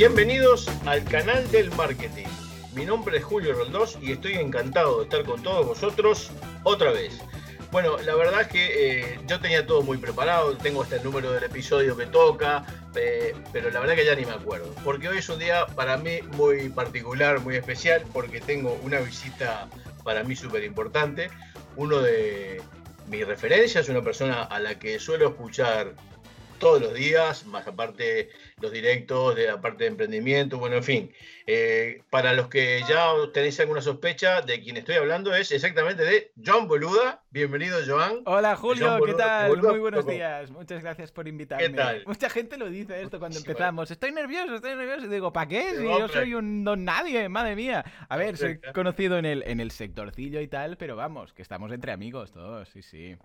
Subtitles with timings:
[0.00, 2.24] Bienvenidos al canal del marketing.
[2.74, 6.30] Mi nombre es Julio Roldós y estoy encantado de estar con todos vosotros
[6.62, 7.20] otra vez.
[7.70, 11.32] Bueno, la verdad es que eh, yo tenía todo muy preparado, tengo hasta el número
[11.32, 14.74] del episodio que toca, eh, pero la verdad que ya ni me acuerdo.
[14.84, 19.68] Porque hoy es un día para mí muy particular, muy especial, porque tengo una visita
[20.02, 21.30] para mí súper importante.
[21.76, 22.62] Uno de
[23.06, 25.92] mis referencias, una persona a la que suelo escuchar
[26.60, 28.28] todos los días, más aparte
[28.60, 31.12] los directos de la parte de emprendimiento, bueno, en fin.
[31.46, 36.30] Eh, para los que ya tenéis alguna sospecha de quien estoy hablando, es exactamente de
[36.44, 37.24] Joan Boluda.
[37.30, 38.20] Bienvenido, Joan.
[38.26, 39.56] Hola, Julio, ¿qué tal?
[39.56, 40.50] Muy buenos días.
[40.50, 41.66] Muchas gracias por invitarme.
[41.66, 42.04] ¿Qué tal?
[42.06, 43.90] Mucha gente lo dice esto cuando empezamos.
[43.90, 45.06] Estoy nervioso, estoy nervioso.
[45.06, 45.74] Y digo, ¿para qué?
[45.76, 47.84] Si yo soy un don nadie, madre mía.
[48.08, 51.72] A ver, soy conocido en el, en el sectorcillo y tal, pero vamos, que estamos
[51.72, 53.16] entre amigos todos, sí, sí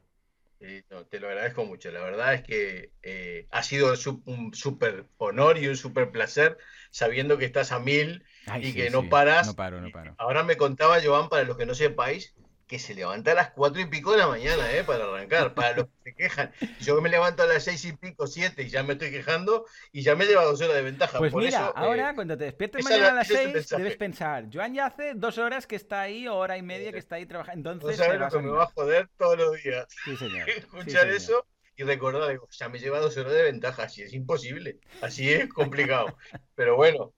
[0.57, 1.91] te lo agradezco mucho.
[1.91, 3.93] La verdad es que eh, ha sido
[4.25, 6.57] un súper honor y un súper placer
[6.91, 8.23] sabiendo que estás a mil
[8.61, 9.47] y que no paras.
[9.47, 10.15] No paro, no paro.
[10.17, 12.35] Ahora me contaba Joan, para los que no sepáis,
[12.67, 14.83] que se levanta a las cuatro y pico de la mañana, ¿eh?
[14.83, 16.51] Para arrancar, para los que se quejan.
[16.81, 20.01] Yo me levanto a las seis y pico, siete, y ya me estoy quejando, y
[20.01, 21.19] ya me lleva dos horas de ventaja.
[21.19, 24.87] Pues mira, ahora eh, cuando te despiertes mañana a las seis, debes pensar, Joan ya
[24.87, 27.71] hace dos horas que está ahí, o hora y media que está ahí trabajando.
[27.71, 29.85] Entonces, sabes lo que me va a joder todos los días.
[30.03, 30.49] Sí, señor.
[30.49, 31.45] Escuchar eso
[31.77, 35.49] y recordar, digo, ya me lleva dos horas de ventaja, así es imposible, así es
[35.49, 36.17] complicado.
[36.55, 37.13] Pero bueno,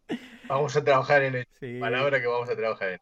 [0.47, 2.99] vamos a trabajar en el Palabra que vamos a trabajar en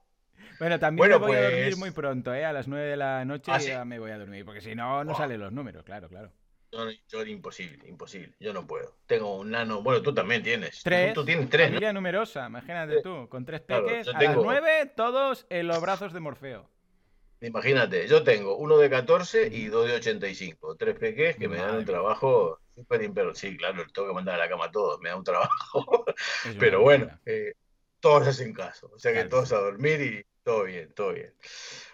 [0.59, 2.45] bueno, también me voy a dormir pues muy pronto, ¿eh?
[2.45, 5.03] A las 9 de la noche ¿Ah, ya me voy a dormir, porque si no,
[5.03, 6.31] no salen los números, claro, claro.
[6.71, 8.33] Yo, yo, imposible, imposible.
[8.39, 8.97] Yo no puedo.
[9.05, 9.81] Tengo un nano.
[9.81, 10.83] Bueno, tú también tienes.
[10.83, 11.13] Tres.
[11.13, 11.67] Tú, tienes tres.
[11.67, 13.29] Familia numerosa, imagínate tú.
[13.29, 14.07] Con tres peques.
[14.09, 16.69] A las nueve, todos en los brazos de Morfeo.
[17.41, 20.75] Imagínate, yo tengo uno de 14 y dos de 85.
[20.75, 23.11] Tres peques que me dan un trabajo súper.
[23.35, 24.99] Sí, claro, tengo que mandar a la cama a todos.
[24.99, 26.05] Me da un trabajo.
[26.59, 27.53] Pero bueno, eh,
[27.99, 28.89] todos hacen caso.
[28.93, 31.33] O sea que todos a dormir y todo bien, todo bien.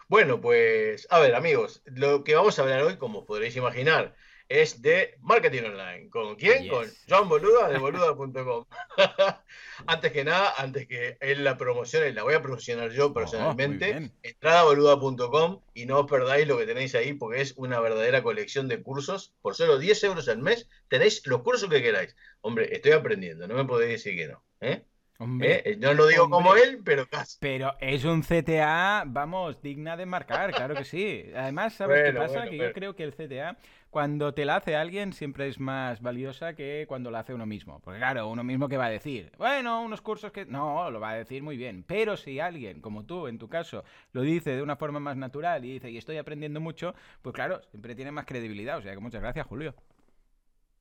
[0.09, 4.13] Bueno, pues, a ver, amigos, lo que vamos a hablar hoy, como podréis imaginar,
[4.49, 6.09] es de marketing online.
[6.09, 6.67] ¿Con quién?
[6.67, 8.65] Con John Boluda de boluda.com.
[9.87, 14.11] antes que nada, antes que él la promocione, la voy a promocionar yo oh, personalmente.
[14.21, 18.21] Entrad a boluda.com y no os perdáis lo que tenéis ahí porque es una verdadera
[18.21, 19.33] colección de cursos.
[19.41, 22.17] Por solo 10 euros al mes tenéis los cursos que queráis.
[22.41, 24.43] Hombre, estoy aprendiendo, no me podéis decir que no.
[24.59, 24.83] ¿eh?
[25.21, 25.77] Hombre, ¿Eh?
[25.77, 27.37] No lo digo como él, pero casi.
[27.39, 31.25] Pero es un CTA, vamos, digna de marcar, claro que sí.
[31.35, 32.49] Además, ¿sabes qué pasa?
[32.49, 33.55] que yo creo que el CTA,
[33.91, 37.79] cuando te la hace alguien, siempre es más valiosa que cuando la hace uno mismo.
[37.81, 40.47] Porque claro, uno mismo que va a decir, bueno, unos cursos que...
[40.47, 41.83] No, lo va a decir muy bien.
[41.87, 43.83] Pero si alguien, como tú, en tu caso,
[44.13, 47.61] lo dice de una forma más natural y dice, y estoy aprendiendo mucho, pues claro,
[47.69, 48.79] siempre tiene más credibilidad.
[48.79, 49.75] O sea que muchas gracias, Julio.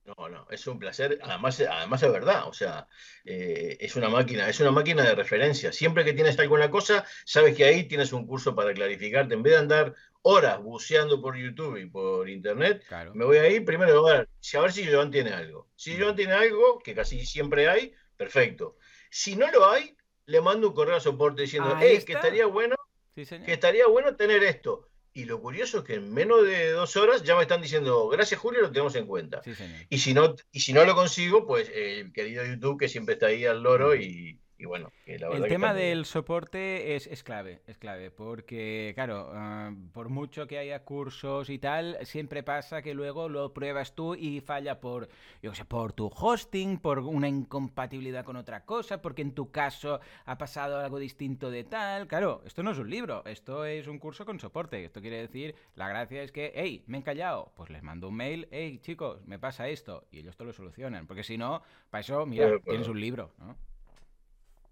[0.05, 1.19] No, no, es un placer.
[1.21, 2.87] Además, además es verdad, o sea,
[3.23, 5.71] eh, es una máquina, es una máquina de referencia.
[5.71, 9.35] Siempre que tienes alguna cosa, sabes que ahí tienes un curso para clarificarte.
[9.35, 13.63] En vez de andar horas buceando por YouTube y por internet, me voy a ir
[13.63, 15.69] primero a ver, a ver si Joan tiene algo.
[15.75, 18.77] Si Joan tiene algo, que casi siempre hay, perfecto.
[19.09, 19.95] Si no lo hay,
[20.25, 22.75] le mando un correo a soporte diciendo, que estaría bueno,
[23.13, 24.90] que estaría bueno tener esto.
[25.13, 28.39] Y lo curioso es que en menos de dos horas ya me están diciendo, gracias
[28.39, 29.41] Julio, lo tenemos en cuenta.
[29.89, 33.27] y, si no, y si no lo consigo, pues el querido YouTube que siempre está
[33.27, 39.29] ahí al loro y, bueno, el tema del soporte es, clave, es clave, porque claro,
[39.33, 44.15] ah, por mucho que haya cursos y tal, siempre pasa que luego lo pruebas tú
[44.15, 45.09] y falla por,
[45.41, 49.99] yo sé, por tu hosting, por una incompatibilidad con otra cosa, porque en tu caso
[50.25, 52.07] ha pasado algo distinto de tal.
[52.07, 54.83] Claro, esto no es un libro, esto es un curso con soporte.
[54.83, 58.15] Esto quiere decir, la gracia es que, hey, me he callado, pues les mando un
[58.15, 62.01] mail, hey, chicos, me pasa esto, y ellos te lo solucionan, porque si no, para
[62.01, 63.55] eso, mira, tienes un libro, ¿no?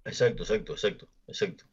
[0.09, 1.65] Exacto, exacto, exacto, exacto.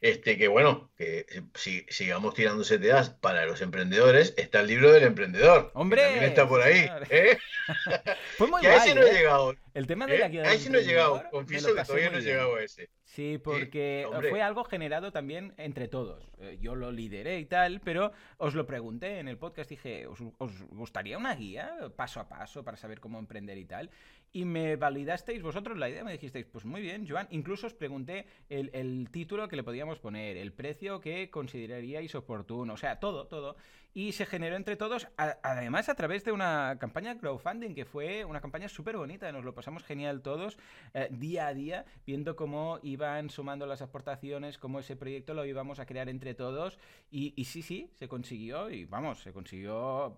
[0.00, 5.04] Este, que bueno, que si, sigamos tirando CTAs para los emprendedores, está el libro del
[5.04, 5.70] emprendedor.
[5.74, 6.02] ¡Hombre!
[6.02, 6.86] también está por ahí.
[7.10, 7.38] ¿eh?
[8.36, 9.14] Fue muy que a ese no he ¿eh?
[9.14, 9.54] llegado.
[9.74, 10.42] El tema de la ¿eh?
[10.42, 11.22] A ese no he llegado.
[11.30, 12.90] Confieso que todavía no he llegado a ese.
[13.04, 16.30] Sí, porque fue algo generado también entre todos.
[16.60, 19.70] Yo lo lideré y tal, pero os lo pregunté en el podcast.
[19.70, 23.90] Dije, ¿os, os gustaría una guía paso a paso para saber cómo emprender y tal?
[24.36, 28.26] Y me validasteis vosotros la idea, me dijisteis, pues muy bien, Joan, incluso os pregunté
[28.50, 33.56] el, título que le podíamos poner, el precio que consideraríais oportuno, o sea, todo, todo.
[33.96, 38.42] Y se generó entre todos, además a través de una campaña crowdfunding que fue una
[38.42, 40.58] campaña súper bonita, nos lo pasamos genial todos,
[40.92, 45.78] eh, día a día, viendo cómo iban sumando las aportaciones, cómo ese proyecto lo íbamos
[45.78, 46.78] a crear entre todos
[47.10, 50.14] y, sí, sí, se consiguió y vamos, se consiguió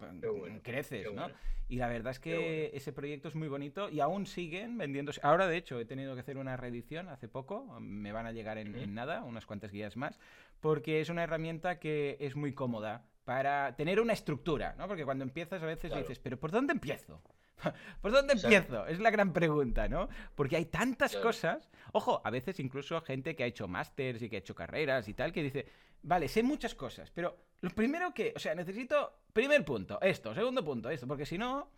[0.65, 1.29] creces, ¿no?
[1.69, 5.21] Y la verdad es que ese proyecto es muy bonito y aún siguen vendiéndose.
[5.23, 8.59] Ahora, de hecho, he tenido que hacer una reedición hace poco, me van a llegar
[8.59, 10.19] en nada, unas cuantas guías más,
[10.59, 14.89] porque es una herramienta que es muy cómoda para tener una estructura, ¿no?
[14.89, 17.21] Porque cuando empiezas a veces dices, pero ¿por dónde empiezo?
[18.01, 18.87] ¿Por dónde empiezo?
[18.87, 20.09] Es la gran pregunta, ¿no?
[20.35, 21.69] Porque hay tantas cosas.
[21.93, 25.13] Ojo, a veces incluso gente que ha hecho másters y que ha hecho carreras y
[25.13, 25.67] tal, que dice,
[26.01, 30.65] vale, sé muchas cosas, pero lo primero que, o sea, necesito, primer punto, esto, segundo
[30.65, 31.71] punto, esto, porque si no,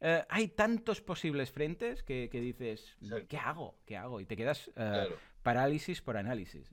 [0.00, 2.96] eh, hay tantos posibles frentes que, dices,
[3.28, 3.76] ¿qué hago?
[3.84, 4.22] ¿Qué hago?
[4.22, 6.72] Y te quedas eh, parálisis por análisis.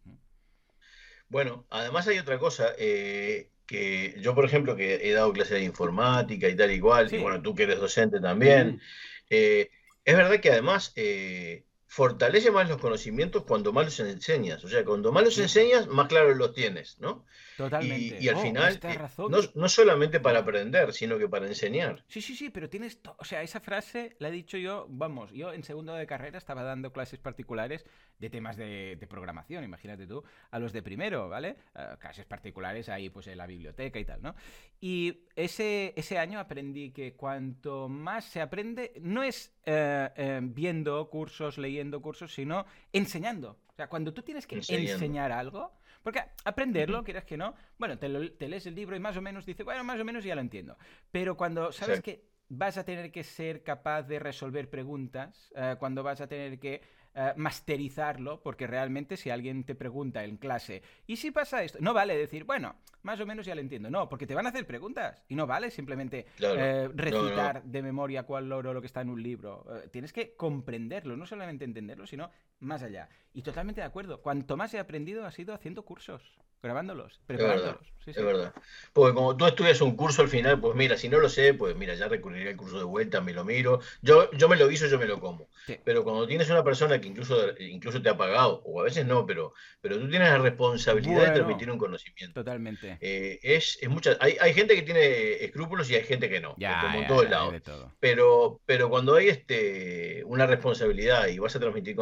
[1.31, 2.73] Bueno, además hay otra cosa.
[2.77, 7.07] Eh, que yo, por ejemplo, que he dado clases de informática y tal y cual,
[7.09, 8.81] y bueno, tú que eres docente también,
[9.29, 9.69] eh,
[10.03, 14.61] es verdad que además eh, fortalece más los conocimientos cuando más los enseñas.
[14.65, 17.25] O sea, cuando más los enseñas, más claros los tienes, ¿no?
[17.63, 18.17] Totalmente.
[18.19, 22.03] Y, al oh, final, eh, no, no, solamente para aprender, sino que para enseñar.
[22.07, 22.99] Sí, sí, sí, pero tienes.
[23.17, 26.63] O sea, esa frase la he dicho yo, vamos, yo en segundo de carrera estaba
[26.63, 27.85] dando clases particulares
[28.19, 31.57] de temas de, programación, imagínate tú, a los de primero, ¿vale?
[31.75, 34.35] Eh, clases particulares ahí, pues en la biblioteca y tal, ¿no?
[34.79, 41.57] Y ese, ese año aprendí que cuanto más se aprende, no es eh, viendo cursos,
[41.57, 43.59] leyendo cursos, sino enseñando.
[43.67, 48.09] O sea, cuando tú tienes que enseñar algo porque aprenderlo, quieras que no, bueno, te,
[48.09, 50.77] lees el libro y más o menos dices, bueno, más o menos ya lo entiendo.
[51.11, 56.03] Pero cuando sabes que vas a tener que ser capaz de resolver preguntas, eh, cuando
[56.03, 56.81] vas a tener que
[57.13, 61.77] eh, masterizarlo, porque realmente si alguien te pregunta en clase, ¿y si pasa esto?
[61.79, 63.89] No vale decir, bueno, más o menos ya lo entiendo.
[63.89, 68.23] No, porque te van a hacer preguntas y no vale simplemente eh, recitar de memoria
[68.23, 69.65] cuál loro lo que está en un libro.
[69.89, 72.29] Tienes que comprenderlo, no solamente entenderlo, sino
[72.61, 73.09] más allá.
[73.33, 74.21] Y totalmente de acuerdo.
[74.21, 76.21] Cuanto más he aprendido ha sido haciendo cursos
[76.61, 77.91] grabándolos, preparándolos.
[78.05, 78.51] Es verdad,
[78.93, 81.75] Porque como tú estudias un curso al final, pues mira, si no lo sé, pues
[81.75, 83.79] mira, ya recurriré al curso de vuelta, me lo miro.
[84.01, 85.49] Yo, yo me lo guiso, yo me lo como.
[85.83, 89.25] Pero cuando tienes una persona que incluso, incluso te ha pagado, o a veces no,
[89.27, 92.41] pero, pero tú tienes la responsabilidad de transmitir un conocimiento.
[92.41, 92.97] Totalmente.
[93.01, 96.55] Eh, es, es mucha, hay, hay gente que tiene escrúpulos y hay gente que no,
[96.55, 97.55] como en todos lados.
[97.99, 101.95] Pero, pero cuando hay este una responsabilidad y vas a transmitir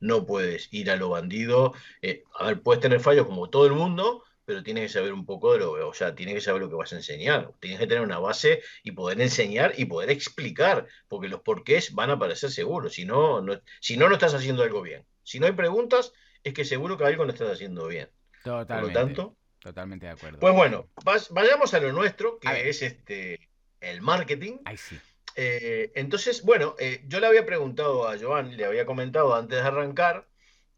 [0.00, 1.74] no puedes ir a lo bandido.
[2.02, 5.26] Eh, a ver, puedes tener fallos como todo el mundo, pero tienes que saber un
[5.26, 7.86] poco de lo, o sea, tienes que saber lo que vas a enseñar, tienes que
[7.86, 12.50] tener una base y poder enseñar y poder explicar, porque los porqués van a aparecer
[12.50, 15.04] seguros, si no, no, si no, no estás haciendo algo bien.
[15.22, 18.08] Si no hay preguntas, es que seguro que algo no estás haciendo bien.
[18.42, 18.74] Totalmente.
[18.74, 20.38] Por lo tanto, totalmente de acuerdo.
[20.38, 20.88] Pues bueno,
[21.30, 23.50] vayamos a lo nuestro, que es este
[23.80, 24.58] el marketing.
[24.78, 24.98] sí.
[25.36, 29.66] Eh, entonces, bueno, eh, yo le había preguntado a Joan, le había comentado antes de
[29.66, 30.26] arrancar,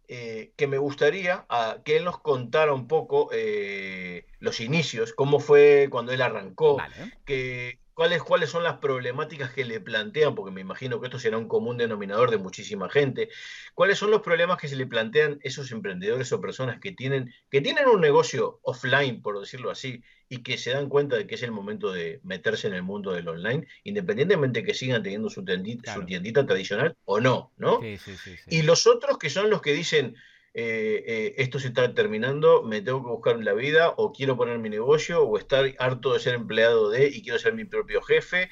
[0.09, 3.31] eh, que me gustaría ah, que él nos contara un poco
[4.41, 6.79] los inicios, cómo fue cuando él arrancó,
[7.25, 11.37] que, cuáles, cuáles son las problemáticas que le plantean, porque me imagino que esto será
[11.37, 13.29] un común denominador de muchísima gente,
[13.75, 17.61] cuáles son los problemas que se le plantean esos emprendedores o personas que tienen, que
[17.61, 21.43] tienen un negocio offline, por decirlo así, y que se dan cuenta de que es
[21.43, 25.45] el momento de meterse en el mundo del online, independientemente de que sigan teniendo su
[25.45, 27.83] tiendita, su tiendita tradicional o no, ¿no?
[28.49, 30.17] y los otros que son los que dicen,
[30.53, 34.59] eh, eh, esto se está terminando, me tengo que buscar la vida, o quiero poner
[34.59, 38.49] mi negocio, o estar harto de ser empleado de y quiero ser mi propio jefe,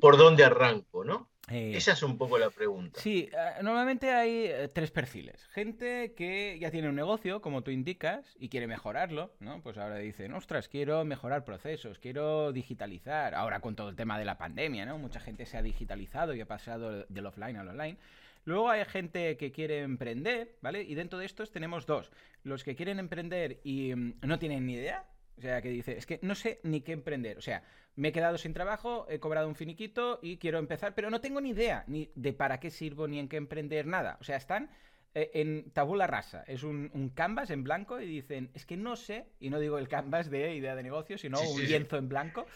[0.00, 1.28] ¿por dónde arranco, no?
[1.50, 3.00] Eh, Esa es un poco la pregunta.
[3.00, 5.44] Sí, eh, normalmente hay tres perfiles.
[5.48, 9.60] Gente que ya tiene un negocio, como tú indicas, y quiere mejorarlo, ¿no?
[9.60, 13.34] Pues ahora dicen, ostras, quiero mejorar procesos, quiero digitalizar.
[13.34, 14.96] Ahora con todo el tema de la pandemia, ¿no?
[14.96, 17.98] Mucha gente se ha digitalizado y ha pasado del offline al online.
[18.44, 20.82] Luego hay gente que quiere emprender, ¿vale?
[20.82, 22.10] Y dentro de estos tenemos dos.
[22.42, 25.04] Los que quieren emprender y mm, no tienen ni idea,
[25.36, 27.38] o sea, que dice, es que no sé ni qué emprender.
[27.38, 27.62] O sea,
[27.96, 31.40] me he quedado sin trabajo, he cobrado un finiquito y quiero empezar, pero no tengo
[31.40, 34.18] ni idea ni de para qué sirvo ni en qué emprender, nada.
[34.20, 34.70] O sea, están
[35.14, 36.42] eh, en tabula rasa.
[36.46, 39.88] Es un, canvas en blanco y dicen, es que no sé, y no digo el
[39.88, 42.46] canvas de idea de negocio, sino un lienzo en blanco,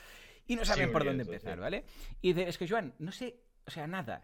[0.47, 1.85] y no saben por dónde empezar, ¿vale?
[2.23, 4.23] Y dice, es que Joan, no sé o sea, nada,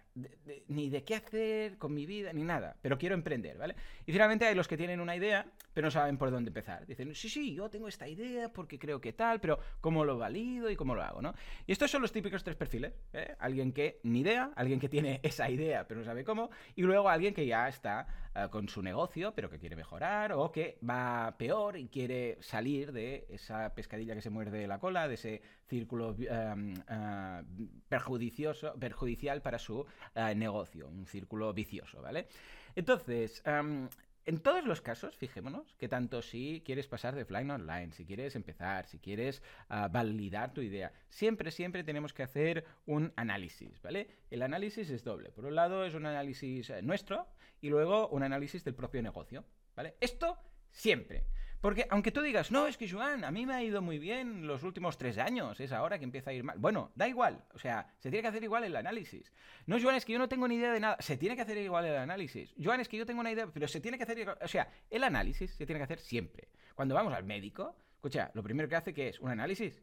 [0.69, 3.75] ni de qué hacer con mi vida, ni nada, pero quiero emprender, ¿vale?
[4.07, 5.45] Y finalmente hay los que tienen una idea,
[5.75, 6.87] pero no saben por dónde empezar.
[6.87, 10.71] Dicen, sí, sí, yo tengo esta idea porque creo que tal, pero ¿cómo lo valido
[10.71, 11.35] y cómo lo hago, no?
[11.67, 13.35] Y estos son los típicos tres perfiles, ¿eh?
[13.41, 17.09] Alguien que ni idea, alguien que tiene esa idea, pero no sabe cómo, y luego
[17.09, 21.35] alguien que ya está eh, con su negocio, pero que quiere mejorar, o que va
[21.37, 26.17] peor y quiere salir de esa pescadilla que se muerde la cola, de ese círculo
[26.19, 27.43] em, eh,
[27.91, 29.85] perjudicioso, perjudicial para su
[30.15, 32.29] eh, negocio, un círculo vicioso, ¿vale?
[32.75, 33.91] Entonces, em,
[34.25, 38.07] en todos los casos, fijémonos que tanto si quieres pasar de offline a online, si
[38.07, 39.43] quieres empezar, si quieres
[39.91, 44.09] validar tu idea, siempre, siempre tenemos que hacer un análisis, ¿vale?
[44.31, 45.33] El análisis es doble.
[45.33, 47.27] Por un lado es un análisis eh, nuestro
[47.63, 49.97] y luego un análisis del propio negocio, ¿vale?
[50.01, 50.37] Esto
[50.71, 51.25] siempre.
[51.63, 54.49] Porque aunque tú digas, no, es que Joan, a mí me ha ido muy bien
[54.49, 56.59] los últimos tres años, es ahora que empieza a ir mal.
[56.59, 59.33] Bueno, da igual, o sea, se tiene que hacer igual el análisis.
[59.67, 61.57] No, Joan, es que yo no tengo ni idea de nada, se tiene que hacer
[61.59, 62.53] igual el análisis.
[62.61, 64.39] Joan, es que yo tengo una idea, pero se tiene que hacer igual.
[64.43, 66.49] O sea, el análisis se tiene que hacer siempre.
[66.75, 69.81] Cuando vamos al médico, escucha, lo primero que hace que es un análisis.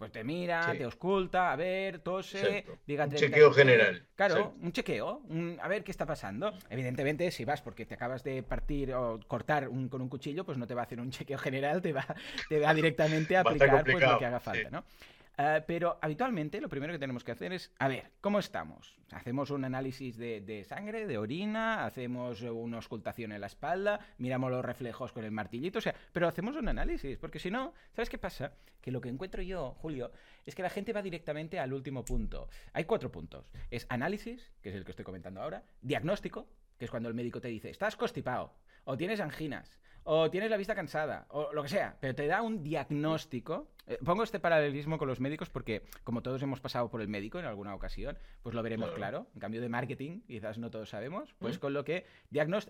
[0.00, 3.04] Pues te mira, te ausculta, a ver, tose, diga...
[3.04, 4.06] Un chequeo general.
[4.16, 5.20] Claro, un chequeo,
[5.60, 6.54] a ver qué está pasando.
[6.70, 10.66] Evidentemente, si vas porque te acabas de partir o cortar con un cuchillo, pues no
[10.66, 12.06] te va a hacer un chequeo general, te va,
[12.48, 14.84] te va directamente a aplicar pues, lo que haga falta, ¿no?
[15.38, 18.98] Eh, pero habitualmente lo primero que tenemos que hacer es, a ver, ¿cómo estamos?
[19.12, 24.64] Hacemos un análisis de, sangre, de orina, hacemos una auscultación en la espalda, miramos los
[24.64, 28.18] reflejos con el martillito, o sea, pero hacemos un análisis, porque si no, ¿sabes qué
[28.18, 28.52] pasa?
[28.80, 30.12] Que lo que encuentro yo, Julio,
[30.44, 32.48] es que la gente va directamente al último punto.
[32.72, 33.50] Hay cuatro puntos.
[33.70, 36.46] Es análisis, que es el que estoy comentando ahora, diagnóstico,
[36.78, 40.56] que es cuando el médico te dice, estás constipado, o tienes anginas, o tienes la
[40.56, 43.68] vista cansada, o lo que sea, pero te da un diagnóstico.
[43.90, 47.40] Eh, pongo este paralelismo con los médicos porque, como todos hemos pasado por el médico
[47.40, 49.26] en alguna ocasión, pues lo veremos claro.
[49.34, 52.06] En cambio de marketing, quizás no todos sabemos, pues con lo que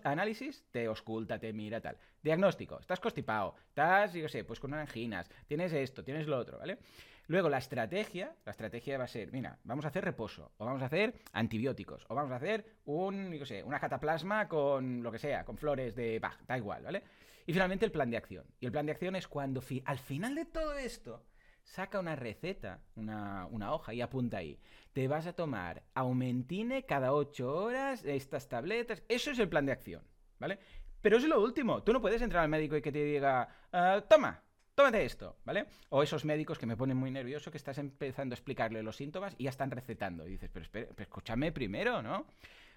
[0.03, 1.97] análisis te osculta, te mira, tal.
[2.23, 6.79] Diagnóstico, estás constipado, estás, yo sé, pues con anginas, tienes esto, tienes lo otro, ¿vale?
[7.31, 10.81] Luego la estrategia, la estrategia va a ser, mira, vamos a hacer reposo, o vamos
[10.81, 15.17] a hacer antibióticos, o vamos a hacer un, yo sé, una cataplasma con lo que
[15.17, 17.03] sea, con flores de Bach, da igual, ¿vale?
[17.45, 18.43] Y finalmente el plan de acción.
[18.59, 21.23] Y el plan de acción es cuando al final de todo esto
[21.63, 24.59] saca una receta, una, hoja y apunta ahí.
[24.91, 29.03] Te vas a tomar aumentine cada 8 horas, estas tabletas.
[29.07, 30.03] Eso es el plan de acción,
[30.37, 30.59] ¿vale?
[31.01, 31.81] Pero es lo último.
[31.81, 34.43] Tú no puedes entrar al médico y que te diga, ah, toma,
[34.75, 35.67] tómate esto, ¿vale?
[35.89, 39.35] O esos médicos que me ponen muy nervioso que estás empezando a explicarle los síntomas
[39.37, 40.27] y ya están recetando.
[40.27, 42.25] Y dices, pero, espera, pero escúchame primero, ¿no?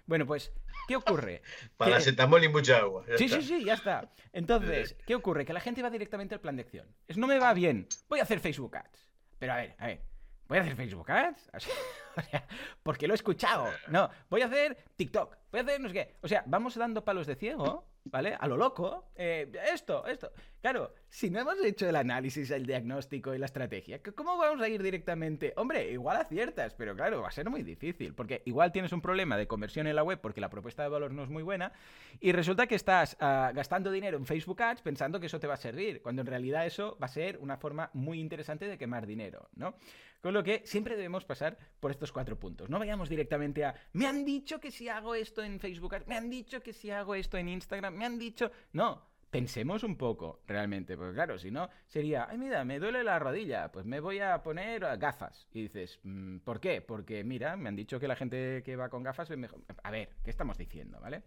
[0.07, 0.51] Bueno, pues,
[0.87, 1.41] ¿qué ocurre?
[1.77, 3.03] Paracetamol y mucha agua.
[3.17, 4.11] Sí, sí, sí, ya está.
[4.33, 5.45] Entonces, ¿qué ocurre?
[5.45, 6.87] Que la gente va directamente al plan de acción.
[7.07, 9.09] Es no me va bien, voy a hacer Facebook Ads.
[9.39, 10.01] Pero a ver, a ver,
[10.47, 11.49] ¿voy a hacer Facebook Ads?
[12.17, 12.47] O sea,
[12.81, 13.69] porque lo he escuchado.
[13.89, 16.15] No, voy a hacer TikTok, voy a hacer no sé qué.
[16.21, 18.35] O sea, vamos dando palos de ciego ¿vale?
[18.39, 19.11] A lo loco.
[19.15, 20.31] Eh, esto, esto.
[20.61, 24.67] Claro, si no hemos hecho el análisis, el diagnóstico y la estrategia, ¿cómo vamos a
[24.67, 25.53] ir directamente?
[25.57, 29.37] Hombre, igual aciertas, pero claro, va a ser muy difícil, porque igual tienes un problema
[29.37, 31.71] de conversión en la web porque la propuesta de valor no es muy buena
[32.19, 35.53] y resulta que estás ah, gastando dinero en Facebook Ads pensando que eso te va
[35.53, 39.05] a servir, cuando en realidad eso va a ser una forma muy interesante de quemar
[39.05, 39.75] dinero, ¿no?
[40.25, 42.67] Con lo que siempre debemos pasar por estos cuatro puntos.
[42.67, 46.31] No vayamos directamente a, me han dicho que si hago esto en Facebook me han
[46.31, 48.51] dicho que si hago esto en Instagram, me han dicho...
[48.73, 53.19] No, pensemos un poco realmente, porque claro, si no, sería, ay, mira, me duele la
[53.19, 55.47] rodilla, pues me voy a poner gafas.
[55.53, 56.81] Y dices, mm, ¿por qué?
[56.81, 59.61] Porque, mira, me han dicho que la gente que va con gafas es mejor.
[59.83, 61.21] A ver, ¿qué estamos diciendo, vale?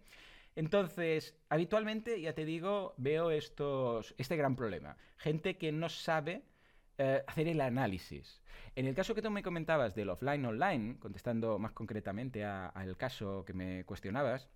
[0.57, 4.97] Entonces, habitualmente, ya te digo, veo estos, este gran problema.
[5.15, 6.43] Gente que no sabe
[6.99, 8.41] eh, hacer el análisis.
[8.75, 13.53] En el caso que tú me comentabas del offline-online, contestando más concretamente al caso que
[13.53, 14.49] me cuestionabas,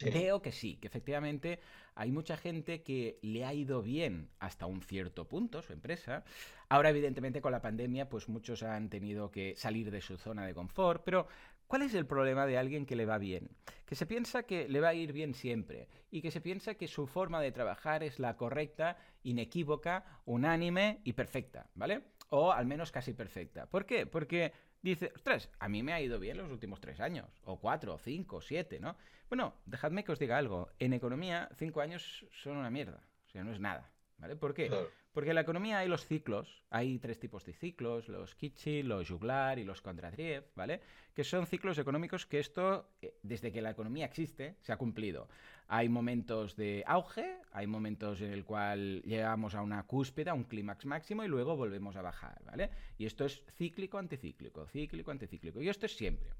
[0.00, 1.60] Creo que sí, que efectivamente
[1.94, 6.24] hay mucha gente que le ha ido bien hasta un cierto punto, su empresa.
[6.68, 10.54] Ahora, evidentemente, con la pandemia, pues muchos han tenido que salir de su zona de
[10.54, 11.28] confort, pero
[11.68, 13.50] ¿cuál es el problema de alguien que le va bien?
[13.86, 16.88] Que se piensa que le va a ir bien siempre y que se piensa que
[16.88, 22.04] su forma de trabajar es la correcta, inequívoca, unánime y perfecta, ¿vale?
[22.30, 23.66] O al menos casi perfecta.
[23.66, 24.06] ¿Por qué?
[24.06, 24.52] Porque
[24.82, 27.98] dice, ostras, a mí me ha ido bien los últimos tres años, o cuatro, o
[27.98, 28.96] cinco, o siete, ¿no?
[29.28, 30.70] Bueno, dejadme que os diga algo.
[30.78, 33.02] En economía, cinco años son una mierda.
[33.26, 33.90] O sea, no es nada.
[34.18, 34.36] ¿Vale?
[34.36, 34.70] ¿Por qué?
[35.14, 39.08] Porque en la economía hay los ciclos, hay tres tipos de ciclos, los Kichi, los
[39.08, 40.80] Juglar y los Kondratiev, ¿vale?
[41.14, 45.28] Que son ciclos económicos que esto, eh, desde que la economía existe, se ha cumplido.
[45.68, 50.84] Hay momentos de auge, hay momentos en el cual llegamos a una cúspide, un clímax
[50.84, 52.70] máximo y luego volvemos a bajar, ¿vale?
[52.98, 55.62] Y esto es cíclico, anticíclico, cíclico, anticíclico.
[55.62, 56.30] Y esto es siempre.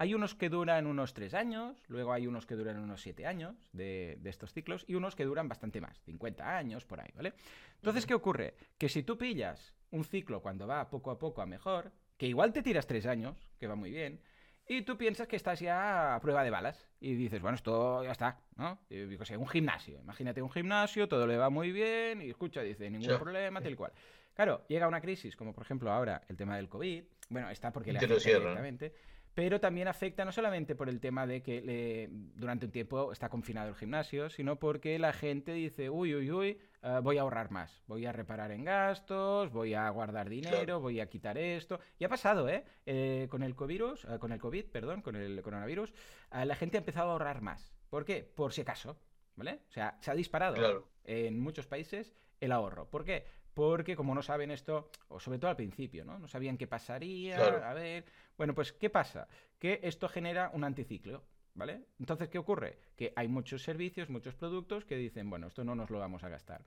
[0.00, 3.54] Hay unos que duran unos tres años, luego hay unos que duran unos siete años
[3.74, 7.34] de, estos ciclos y unos que duran bastante más, 50 años por ahí, ¿vale?
[7.74, 8.54] Entonces, ¿qué ocurre?
[8.78, 12.50] Que si tú pillas un ciclo cuando va poco a poco a mejor, que igual
[12.50, 14.22] te tiras tres años, que va muy bien,
[14.66, 16.88] y tú piensas que estás ya a prueba de balas.
[16.98, 18.78] Y dices, bueno, esto ya está, ¿no?
[18.88, 20.00] digo, un gimnasio.
[20.00, 23.92] Imagínate un gimnasio, todo le va muy bien y escucha, dice, ningún problema, tal cual.
[24.32, 27.04] Claro, llega una crisis, como por ejemplo ahora el tema del COVID.
[27.28, 28.94] Bueno, está porque le afecta directamente
[29.34, 33.68] pero también afecta no solamente por el tema de que durante un tiempo está confinado
[33.68, 37.82] el gimnasio, sino porque la gente dice, uy, uy, uy, eh, voy a ahorrar más,
[37.86, 41.78] voy a reparar en gastos, voy a guardar dinero, voy a quitar esto.
[41.98, 42.64] Y ha pasado, ¿eh?
[42.86, 45.92] eh con el COVID, eh, con el COVID, perdón, con el coronavirus,
[46.32, 47.72] la gente ha empezado a ahorrar más.
[47.88, 48.22] ¿Por qué?
[48.22, 48.98] Por si acaso,
[49.36, 49.60] ¿vale?
[49.68, 52.88] O sea, se ha disparado en muchos países el ahorro.
[52.88, 53.24] ¿Por qué?
[53.60, 56.18] Porque como no saben esto, o sobre todo al principio, ¿no?
[56.18, 58.06] No sabían qué pasaría, a ver...
[58.38, 59.28] Bueno, pues ¿qué pasa?
[59.58, 61.82] Que esto genera un anticiclo, ¿vale?
[61.98, 62.78] Entonces, ¿qué ocurre?
[62.96, 66.30] Que hay muchos servicios, muchos productos que dicen, bueno, esto no nos lo vamos a
[66.30, 66.64] gastar.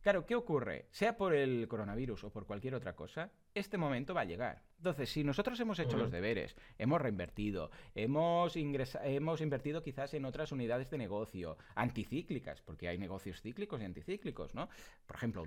[0.00, 0.86] Claro, ¿qué ocurre?
[0.90, 4.62] Sea por el coronavirus o por cualquier otra cosa, este momento va a llegar.
[4.82, 10.50] Entonces, si nosotros hemos hecho los deberes, hemos reinvertido, hemos, hemos invertido quizás en otras
[10.50, 14.68] unidades de negocio, anticíclicas, porque hay negocios cíclicos y anticíclicos, ¿no?
[15.06, 15.44] Por ejemplo,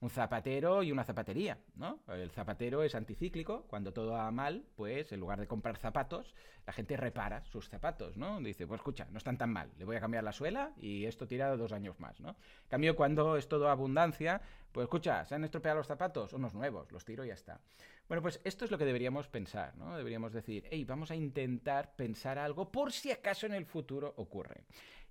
[0.00, 2.00] un, zapatero y una zapatería, ¿no?
[2.08, 6.34] El zapatero es anticíclico, cuando todo va mal, pues en lugar de comprar zapatos,
[6.66, 8.40] la gente repara sus zapatos, ¿no?
[8.40, 11.26] Dice, pues escucha, no están tan mal, le voy a cambiar la suela y esto
[11.26, 12.30] tira dos años más, ¿no?
[12.30, 14.40] En cambio, cuando es todo abundancia,
[14.72, 17.60] pues escucha, se han estropeado los zapatos, unos nuevos, los tiro y ya está.
[18.08, 19.96] Bueno, pues esto es lo que deberíamos pensar, ¿no?
[19.96, 24.64] Deberíamos decir, hey, vamos a intentar pensar algo por si acaso en el futuro ocurre.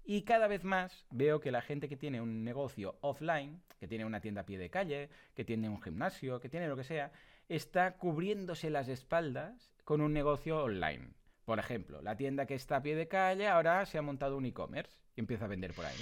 [0.03, 4.05] Y cada vez más veo que la gente que tiene un negocio offline, que tiene
[4.05, 7.11] una tienda a pie de calle, que tiene un gimnasio, que tiene lo que sea,
[7.47, 11.13] está cubriéndose las espaldas con un negocio online.
[11.45, 14.45] Por ejemplo, la tienda que está a pie de calle ahora se ha montado un
[14.45, 15.97] e-commerce y empieza a vender por ahí.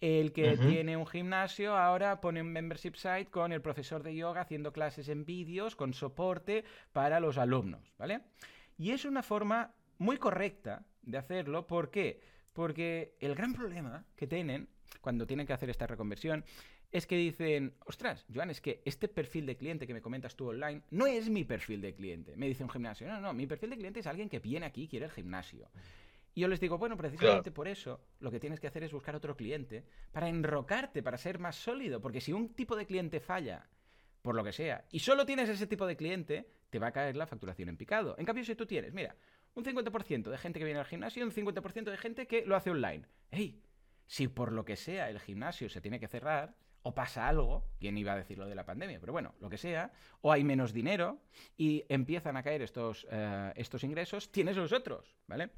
[0.00, 4.42] El que tiene un gimnasio ahora pone un membership site con el profesor de yoga
[4.42, 8.20] haciendo clases en vídeos con soporte para los alumnos, ¿vale?
[8.76, 11.66] Y es una forma muy correcta de hacerlo.
[11.66, 12.20] ¿Por qué?
[12.52, 14.68] Porque el gran problema que tienen
[15.00, 16.44] cuando tienen que hacer esta reconversión
[16.90, 20.48] es que dicen, ostras, Joan, es que este perfil de cliente que me comentas tú
[20.48, 22.36] online no es mi perfil de cliente.
[22.36, 24.84] Me dice un gimnasio, no, no, mi perfil de cliente es alguien que viene aquí
[24.84, 25.68] y quiere el gimnasio.
[26.38, 29.16] Y yo les digo, bueno, precisamente por eso lo que tienes que hacer es buscar
[29.16, 33.68] otro cliente para enrocarte, para ser más sólido, porque si un tipo de cliente falla,
[34.22, 37.16] por lo que sea, y solo tienes ese tipo de cliente, te va a caer
[37.16, 38.14] la facturación en picado.
[38.18, 39.16] En cambio, si tú tienes, mira,
[39.54, 42.54] un 50% de gente que viene al gimnasio y un 50% de gente que lo
[42.54, 43.04] hace online.
[43.32, 43.60] ¡Ey!
[44.06, 47.98] Si por lo que sea el gimnasio se tiene que cerrar, o pasa algo, quién
[47.98, 50.72] iba a decir lo de la pandemia, pero bueno, lo que sea, o hay menos
[50.72, 51.18] dinero
[51.56, 55.50] y empiezan a caer estos, eh, estos ingresos, tienes los otros, ¿vale?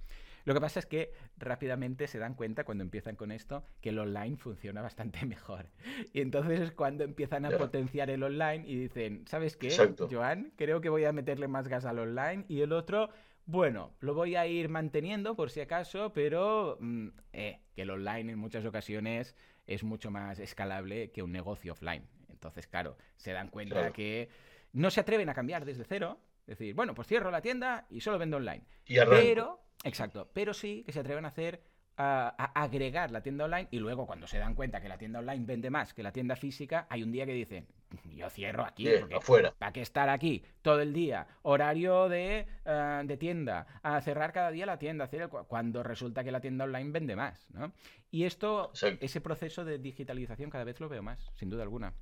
[0.45, 3.99] Lo que pasa es que rápidamente se dan cuenta cuando empiezan con esto que el
[3.99, 5.67] online funciona bastante mejor.
[6.13, 9.71] Y entonces es cuando empiezan a potenciar el online y dicen, ¿sabes qué,
[10.11, 10.53] Joan?
[10.57, 13.11] Creo que voy a meterle más gas al online y el otro...
[13.47, 18.33] Bueno, lo voy a ir manteniendo por si acaso, pero mm, eh, que el online
[18.33, 19.35] en muchas ocasiones
[19.67, 22.07] es mucho más escalable que un negocio offline.
[22.29, 24.29] Entonces, claro, se dan cuenta que
[24.73, 26.21] no se atreven a cambiar desde cero.
[26.47, 28.65] Es decir, bueno, pues cierro la tienda y solo vendo online.
[28.87, 31.63] pero Exacto, pero sí que se atreven a hacer
[31.97, 35.45] a, agregar la tienda online y luego cuando se dan cuenta que la tienda online
[35.45, 37.67] vende más que la tienda física, hay un día que dicen,
[38.15, 39.55] yo cierro aquí, porque afuera.
[39.59, 41.27] ¿para qué estar aquí todo el día?
[41.43, 46.33] Horario de, eh, de, tienda, a cerrar cada día la tienda, hacer cuando resulta que
[46.33, 47.73] la tienda online vende más, ¿no?
[48.11, 51.95] Y esto, ese proceso de digitalización cada vez lo veo más, sin duda alguna.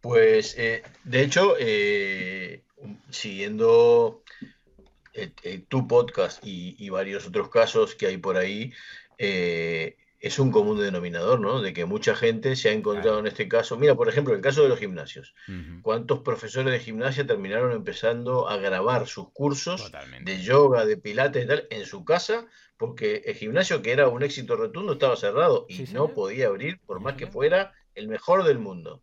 [0.00, 2.64] Pues, eh, de hecho, eh,
[3.10, 4.24] siguiendo
[5.68, 8.72] tu podcast y, varios otros casos que hay por ahí,
[9.18, 11.60] eh, es un común denominador, ¿no?
[11.60, 13.76] De que mucha gente se ha encontrado en este caso.
[13.76, 15.34] Mira, por ejemplo, el caso de los gimnasios.
[15.82, 21.46] ¿Cuántos profesores de gimnasia terminaron empezando a grabar sus cursos de yoga, de pilates y
[21.46, 22.46] tal en su casa?
[22.76, 27.00] Porque el gimnasio, que era un éxito rotundo, estaba cerrado y no podía abrir por
[27.00, 29.02] más que fuera el mejor del mundo.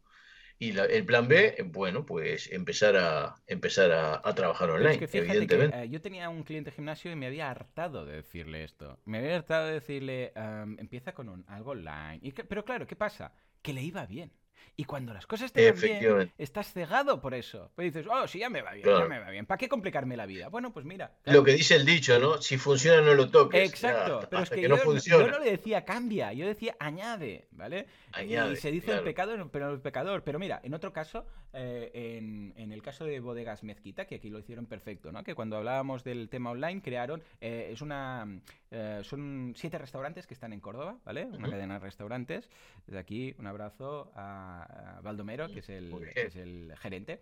[0.58, 5.84] Y el plan B, bueno, pues empezar a empezar a, trabajar online, evidentemente.
[5.84, 9.00] Eh, yo tenía un cliente gimnasio y me había hartado de decirle esto.
[9.04, 10.32] Me había hartado de decirle,
[10.78, 12.20] empieza con un, algo online.
[12.22, 13.34] Y pero claro, ¿qué pasa?
[13.62, 14.32] Que le iba bien.
[14.78, 17.72] Y cuando las cosas te van bien, estás cegado por eso.
[17.76, 19.46] Pues dices, oh, sí, ya me va bien, ya me va bien.
[19.46, 20.50] ¿Para qué complicarme la vida?
[20.50, 21.14] Bueno, pues mira.
[21.26, 22.42] Lo que dice el dicho, ¿no?
[22.42, 23.70] Si funciona, no lo toques.
[23.70, 24.28] Exacto.
[24.30, 27.88] pero es que, yo, no yo, no le decía cambia, yo decía añade, ¿vale?
[28.12, 30.24] Añade, y se dice el pecado, pero el pecador.
[30.24, 32.22] Pero mira, en otro caso, eh,
[32.58, 35.24] en, el caso de Bodegas Mezquita, que aquí lo hicieron perfecto, ¿no?
[35.24, 38.28] Que cuando hablábamos del tema online, crearon, eh, es una,
[38.76, 41.26] eh, son siete restaurantes que están en Córdoba, ¿vale?
[41.26, 42.50] Una cadena de restaurantes.
[42.86, 47.22] Desde aquí, un abrazo a, Baldomero, que es el, es el gerente.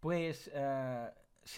[0.00, 0.50] Pues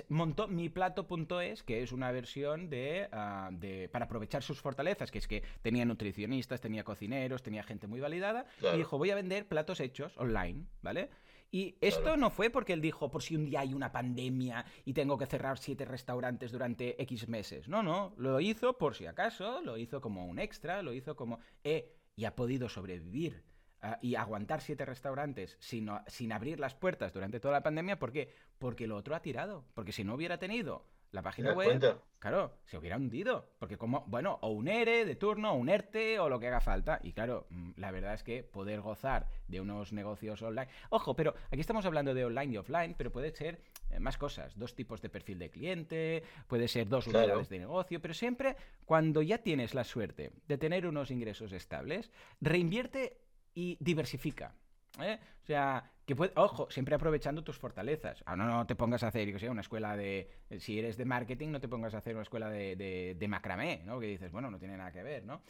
[0.09, 2.71] montó miplato.es, que es una versión
[3.13, 7.87] ah, de, para aprovechar sus fortalezas, que es que tenía nutricionistas, tenía cocineros, tenía gente
[7.87, 11.11] muy validada, y dijo, voy a vender platos hechos online, ¿vale?
[11.51, 14.93] Y esto no fue porque él dijo, por si un día hay una pandemia y
[14.93, 17.69] tengo que cerrar siete restaurantes durante X meses.
[17.69, 21.41] No, no, lo hizo por si acaso, lo hizo como un extra, lo hizo como,
[21.65, 23.43] eh, y ha podido sobrevivir
[23.83, 27.99] ah, y aguantar siete restaurantes sin, sin abrir las puertas durante toda la pandemia.
[27.99, 28.33] ¿Por qué?
[28.59, 29.65] Porque lo otro ha tirado.
[29.75, 33.51] Porque si no hubiera tenido la página web, claro, se hubiera hundido.
[33.59, 36.61] Porque como, bueno, o un ERE de turno, o un ERTE, o lo que haga
[36.61, 37.01] falta.
[37.03, 40.69] Y claro, mm, la verdad es que poder gozar de unos negocios online.
[40.91, 44.57] Ojo, pero aquí estamos hablando de online y offline, pero puede ser eh, más cosas.
[44.57, 49.23] Dos tipos de perfil de cliente, puede ser dos unidades de negocio, pero siempre cuando
[49.23, 53.19] ya tienes la suerte de tener unos ingresos estables, reinvierte
[53.55, 54.55] y diversifica.
[55.01, 55.19] ¿Eh?
[55.43, 58.23] O sea, que puede, ojo, siempre aprovechando tus fortalezas.
[58.27, 60.31] Ahora no, te pongas a hacer, sé, una escuela de.
[60.59, 63.83] Si eres de marketing, no te pongas a hacer una escuela de, de, de macramé,
[63.85, 64.01] ¿no?
[64.01, 65.43] Que dices, bueno, no tiene nada que ver, ¿no?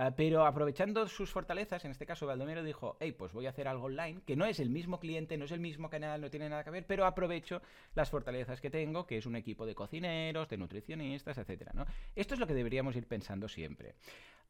[0.00, 3.66] Ah, pero aprovechando sus fortalezas, en este caso Baldomero dijo, hey, pues voy a hacer
[3.66, 6.48] algo online, que no es el mismo cliente, no es el mismo canal, no tiene
[6.48, 7.60] nada que ver, pero aprovecho
[7.96, 11.84] las fortalezas que tengo, que es un equipo de cocineros, de nutricionistas, etcétera, ¿no?
[12.14, 13.96] Esto es lo que deberíamos ir pensando siempre.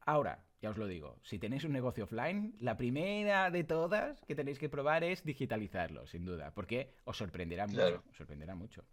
[0.01, 4.35] Ahora, ya os lo digo, si tenéis un negocio offline, la primera de todas que
[4.35, 8.85] tenéis que probar es digitalizarlo, sin duda, porque os sorprenderá mucho, os sorprenderá mucho.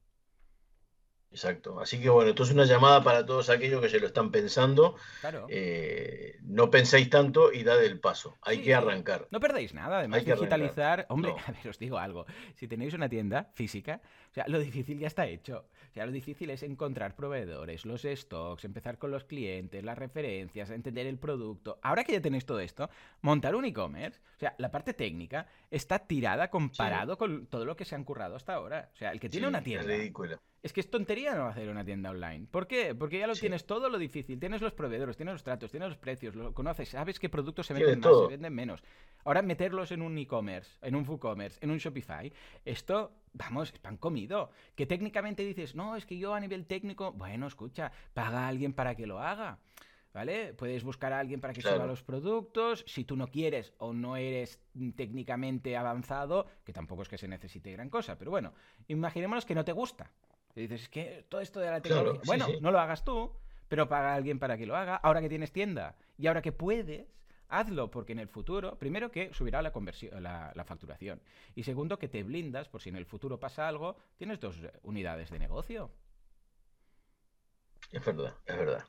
[1.30, 1.80] Exacto.
[1.80, 4.96] Así que bueno, esto es una llamada para todos aquellos que se lo están pensando.
[5.20, 5.46] Claro.
[5.50, 8.36] Eh, no penséis tanto y dad el paso.
[8.42, 9.28] Hay que arrancar.
[9.30, 11.06] No perdáis nada, además de digitalizar.
[11.08, 12.26] Hombre, a ver, os digo algo.
[12.54, 15.66] Si tenéis una tienda física, o sea, lo difícil ya está hecho.
[15.90, 20.70] O sea, lo difícil es encontrar proveedores, los stocks, empezar con los clientes, las referencias,
[20.70, 21.78] entender el producto.
[21.82, 22.88] Ahora que ya tenéis todo esto,
[23.22, 27.84] montar un e-commerce, o sea, la parte técnica está tirada comparado con todo lo que
[27.84, 28.90] se han currado hasta ahora.
[28.94, 29.90] O sea, el que tiene una tienda.
[29.90, 30.38] Es ridículo.
[30.66, 32.48] Es que es tontería no hacer una tienda online.
[32.50, 32.92] ¿Por qué?
[32.92, 34.40] Porque ya lo tienes todo lo difícil.
[34.40, 37.74] Tienes los proveedores, tienes los tratos, tienes los precios, lo conoces, sabes qué productos se
[37.74, 38.82] venden más, se venden menos.
[39.24, 42.32] Ahora meterlos en un e-commerce, en un WooCommerce, en un Shopify,
[42.64, 44.50] esto, vamos, es pan comido.
[44.74, 48.72] Que técnicamente dices, no, es que yo a nivel técnico, bueno, escucha, paga a alguien
[48.72, 49.60] para que lo haga.
[50.12, 50.52] ¿Vale?
[50.54, 52.82] Puedes buscar a alguien para que suba los productos.
[52.88, 54.60] Si tú no quieres o no eres
[54.96, 58.52] técnicamente avanzado, que tampoco es que se necesite gran cosa, pero bueno,
[58.88, 60.10] imaginémonos que no te gusta.
[60.56, 62.22] Y dices, es que todo esto de la tecnología.
[62.24, 63.30] bueno, no lo hagas tú,
[63.68, 64.96] pero paga a alguien para que lo haga.
[64.96, 67.06] Ahora que tienes tienda y ahora que puedes,
[67.48, 71.20] hazlo, porque en el futuro, primero que subirá la, conversión, la, facturación.
[71.54, 75.30] Y segundo, que te blindas por si en el futuro pasa algo, tienes dos unidades
[75.30, 75.90] de negocio.
[77.92, 78.84] Es verdad, es verdad.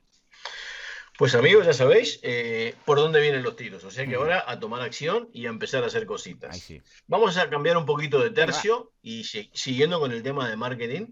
[1.17, 3.83] Pues amigos, ya sabéis eh, por dónde vienen los tiros.
[3.83, 6.71] O sea que ahora a tomar acción y a empezar a hacer cositas.
[7.07, 11.07] Vamos a cambiar un poquito de tercio y siguiendo con el tema de marketing.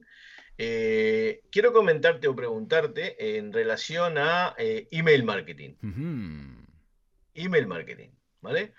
[0.57, 5.75] Eh, quiero comentarte o preguntarte en relación a eh, email marketing.
[7.33, 8.09] Email marketing,
[8.41, 8.73] ¿vale?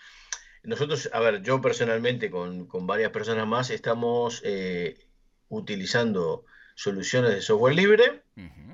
[0.62, 5.06] Nosotros, a ver, yo personalmente con, varias personas más estamos eh,
[5.48, 8.22] utilizando soluciones de software libre,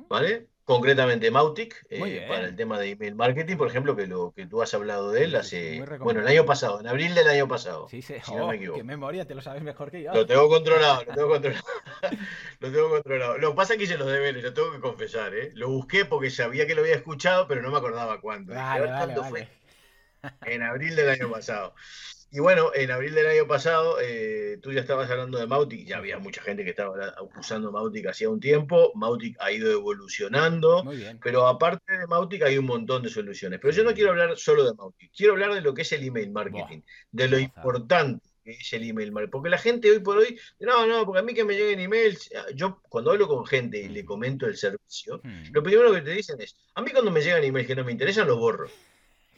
[0.09, 0.49] ¿vale?
[0.65, 4.63] Concretamente Mautic, eh, para el tema de email marketing, por ejemplo, que lo que tú
[4.63, 7.89] has hablado de él hace, bueno, el año pasado, en abril del año pasado.
[7.89, 8.79] Sí, sí, si no me oh, equivoco.
[8.79, 10.13] qué memoria, te lo sabes mejor que yo.
[10.13, 11.65] Lo tengo controlado, lo tengo controlado.
[12.61, 13.39] lo tengo controlado.
[13.39, 15.51] Lo que pasa es que hice los deberes, lo tengo que confesar, ¿eh?
[15.55, 18.53] Lo busqué porque sabía que lo había escuchado, pero no me acordaba cuándo.
[18.55, 19.49] ¿Cuándo fue?
[20.47, 21.75] En abril del año pasado.
[22.35, 25.99] Y bueno, en abril del año pasado, eh, tú ya estabas hablando de Mautic, ya
[25.99, 26.95] había mucha gente que estaba
[27.39, 30.83] usando Mautic hacía un tiempo, Mautic ha ido evolucionando,
[31.23, 33.61] pero aparte de Mautic hay un montón de soluciones.
[33.61, 36.05] Pero yo no quiero hablar solo de Mautic, quiero hablar de lo que es el
[36.05, 39.31] email marketing, de lo importante que es el email marketing.
[39.31, 42.31] Porque la gente hoy por hoy, no, no, porque a mí que me lleguen emails,
[42.55, 45.53] yo cuando hablo con gente y le comento el servicio, hmm.
[45.53, 47.93] lo primero que te dicen es, a mí cuando me llegan emails que no me
[47.93, 48.71] interesan, los borro.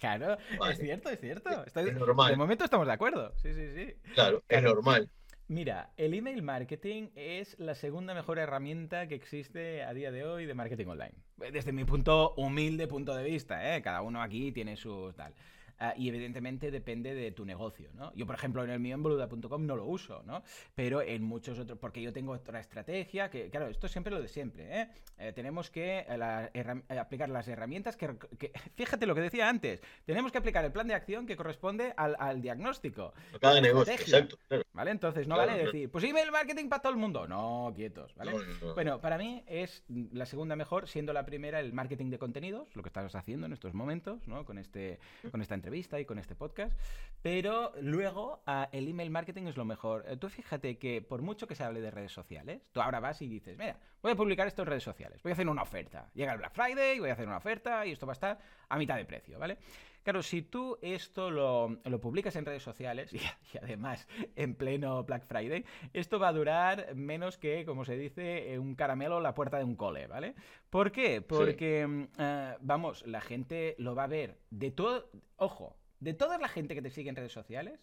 [0.04, 0.38] Claro,
[0.70, 1.64] es cierto, es cierto.
[1.64, 2.30] es normal.
[2.30, 3.32] De momento estamos de acuerdo.
[3.36, 3.94] Sí, sí, sí.
[4.14, 5.10] Claro, es normal.
[5.46, 10.46] Mira, el email marketing es la segunda mejor herramienta que existe a día de hoy
[10.46, 11.12] de marketing online.
[11.36, 13.82] Desde mi punto humilde punto de vista, ¿eh?
[13.82, 15.34] cada uno aquí tiene su tal.
[15.78, 18.14] Ah, y evidentemente depende de tu negocio, ¿no?
[18.14, 20.42] Yo, por ejemplo, en el mío en boluda.com no lo uso, ¿no?
[20.74, 24.20] Pero en muchos otros, porque yo tengo otra estrategia, que claro, esto es siempre lo
[24.20, 24.88] de siempre, ¿eh?
[25.18, 28.14] eh tenemos que eh, eh, aplicar las herramientas que,
[28.74, 32.40] Fíjate lo que decía antes, tenemos que aplicar el plan de acción que corresponde al,
[32.40, 33.12] diagnóstico.
[33.40, 34.38] Cada negocio, exacto.
[34.72, 34.90] ¿vale?
[34.90, 37.26] Entonces no vale decir, pues email marketing para todo el mundo.
[37.26, 38.32] No, quietos, ¿vale?
[38.74, 42.82] Bueno, para mí es la segunda mejor, siendo la primera el marketing de contenidos, lo
[42.82, 44.44] que estás haciendo en estos momentos, ¿no?
[44.44, 44.98] Con, este,
[45.30, 46.78] con esta entrevista y con este podcast.
[47.22, 50.04] Pero luego ah, el email marketing es lo mejor.
[50.06, 53.22] Eh, tú fíjate que por mucho que se hable de redes sociales, tú ahora vas
[53.22, 56.10] y dices, mira, voy a publicar esto en redes sociales, voy a hacer una oferta.
[56.12, 58.78] Llega el Black Friday, voy a hacer una oferta y esto va a estar a
[58.78, 59.58] mitad de precio, ¿vale?
[60.04, 63.20] Claro, si tú esto lo, publicas en redes sociales y,
[63.56, 68.74] además en pleno Black Friday, esto va a durar menos que, como se dice, un
[68.74, 70.34] caramelo a la puerta de un cole, ¿vale?
[70.68, 71.22] ¿Por qué?
[71.22, 76.36] Porque, mm, eh, vamos, la gente lo va a ver de todo, ojo, de toda
[76.36, 77.80] la gente que te sigue en redes sociales,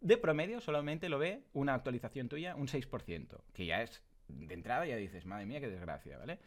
[0.00, 4.84] de promedio solamente lo ve una actualización tuya, un 6%, que ya es de entrada,
[4.84, 6.38] ya dices, madre mía, qué desgracia, ¿vale?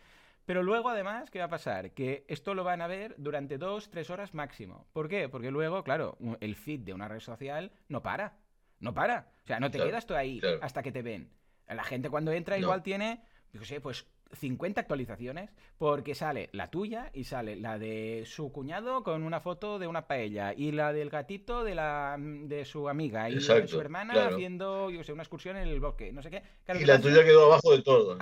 [0.52, 1.92] Pero luego, además, ¿qué va a pasar?
[1.92, 4.86] Que esto lo van a ver durante dos, tres horas máximo.
[4.92, 5.30] ¿Por qué?
[5.30, 8.34] Porque luego, claro, el feed de una red social no para.
[8.82, 9.32] No para.
[9.46, 11.32] O sea, no te quedas tú ahí hasta que te ven.
[11.70, 17.10] La gente cuando entra igual tiene, yo sé, pues 50 actualizaciones porque sale la tuya
[17.14, 21.10] y sale la de su cuñado con una foto de una paella y la del
[21.10, 25.24] gatito de la de su amiga y la de su hermana haciendo yo sé una
[25.24, 26.44] excursión en el bosque no sé qué
[26.80, 28.18] y la tuya quedó abajo de todo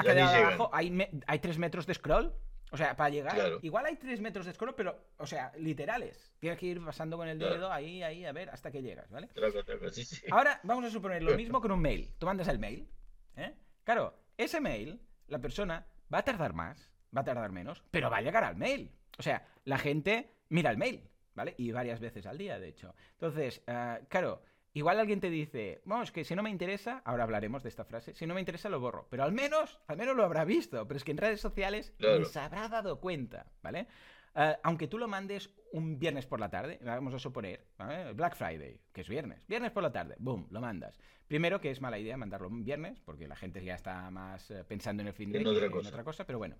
[0.72, 2.34] hay, hay tres metros de scroll
[2.72, 6.32] o sea, para llegar, igual hay tres metros de scroll, pero, o sea, literales.
[6.40, 9.28] Tienes que ir pasando con el dedo ahí, ahí, a ver, hasta que llegas, ¿vale?
[10.30, 12.14] Ahora vamos a suponer lo mismo con un mail.
[12.20, 12.88] Tú mandas el mail,
[13.38, 13.56] ¿eh?
[13.84, 18.18] Claro, ese mail, la persona Va a tardar más, va a tardar menos, pero va
[18.18, 18.92] a llegar al mail.
[19.18, 21.54] O sea, la gente mira el mail, ¿vale?
[21.58, 22.96] Y varias veces al día, de hecho.
[23.14, 24.42] Entonces, ah, claro,
[24.74, 28.16] igual alguien te dice, vamos, que si no me interesa, ahora hablaremos de esta frase,
[28.16, 30.98] si no me interesa lo borro, pero al menos, al menos lo habrá visto, pero
[30.98, 33.88] es que en redes sociales se habrá dado cuenta, ¿vale?
[34.36, 37.66] Ah, aunque tú lo mandes un viernes por la tarde, vamos a suponer,
[38.16, 41.00] Black Friday, que es viernes, viernes por la tarde, boom, lo mandas.
[41.28, 44.64] Primero que es mala idea mandarlo un viernes, porque la gente ya está más eh,
[44.68, 46.56] pensando en el fin de semana en otra cosa, pero bueno.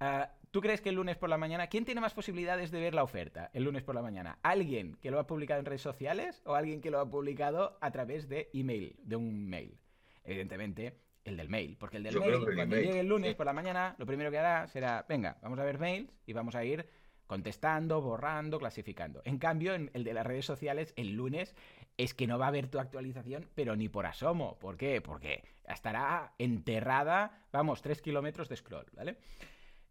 [0.00, 2.94] Ah, ¿Tú crees que el lunes por la mañana, quién tiene más posibilidades de ver
[2.94, 4.38] la oferta el lunes por la mañana?
[4.42, 7.90] ¿Alguien que lo ha publicado en redes sociales o alguien que lo ha publicado a
[7.90, 9.78] través de email, de un mail?
[10.24, 13.94] Evidentemente, el del mail, porque el del mail, cuando llegue el lunes por la mañana,
[13.98, 16.88] lo primero que hará será, venga, vamos a ver mails y vamos a ir
[17.30, 19.22] contestando, borrando, clasificando.
[19.24, 21.54] En cambio, en el de las redes sociales, el lunes
[21.96, 24.58] es que no va a haber tu actualización, pero ni por asomo.
[24.58, 25.00] ¿Por qué?
[25.00, 29.16] Porque estará enterrada, vamos, tres kilómetros de scroll, ¿vale?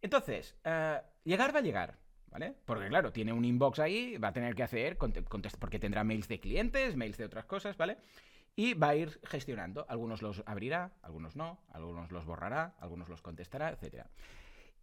[0.01, 1.97] Entonces, eh, llegar va a llegar,
[2.29, 2.55] ¿vale?
[2.65, 6.41] Porque claro, tiene un inbox ahí, va a tener que hacer, porque tendrá mails de
[6.41, 7.99] clientes, mails de otras cosas, ¿vale?
[8.57, 9.85] Y va a ir gestionando.
[9.87, 14.09] Algunos los abrirá, algunos no, algunos los borrará, algunos los contestará, etcétera.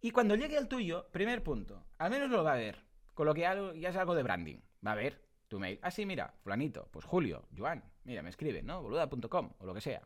[0.01, 2.83] Y cuando llegue al tuyo, primer punto, al menos lo va a ver.
[3.13, 4.59] Con lo que ya, es algo de branding.
[4.85, 5.79] Va a ver tu mail.
[5.81, 8.81] Ah, sí, mira, fulanito, pues Julio, Joan, mira, me escribe, ¿no?
[8.81, 10.01] Boluda.com o lo que sea.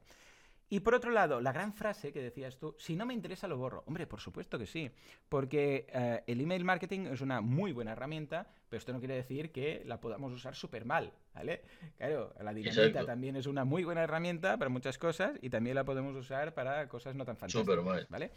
[0.72, 3.58] Y por otro lado, la gran frase que decías tú, si no me interesa lo
[3.58, 3.84] borro.
[3.88, 4.90] Hombre, por supuesto que sí,
[5.28, 9.52] porque eh, el email marketing es una muy buena herramienta, pero esto no quiere decir
[9.52, 11.64] que la podamos usar súper mal, ¿vale?
[11.98, 15.84] Claro, la dinamita también es una muy buena herramienta para muchas cosas y también la
[15.84, 18.32] podemos usar para cosas no tan fantásticas, ¿vale?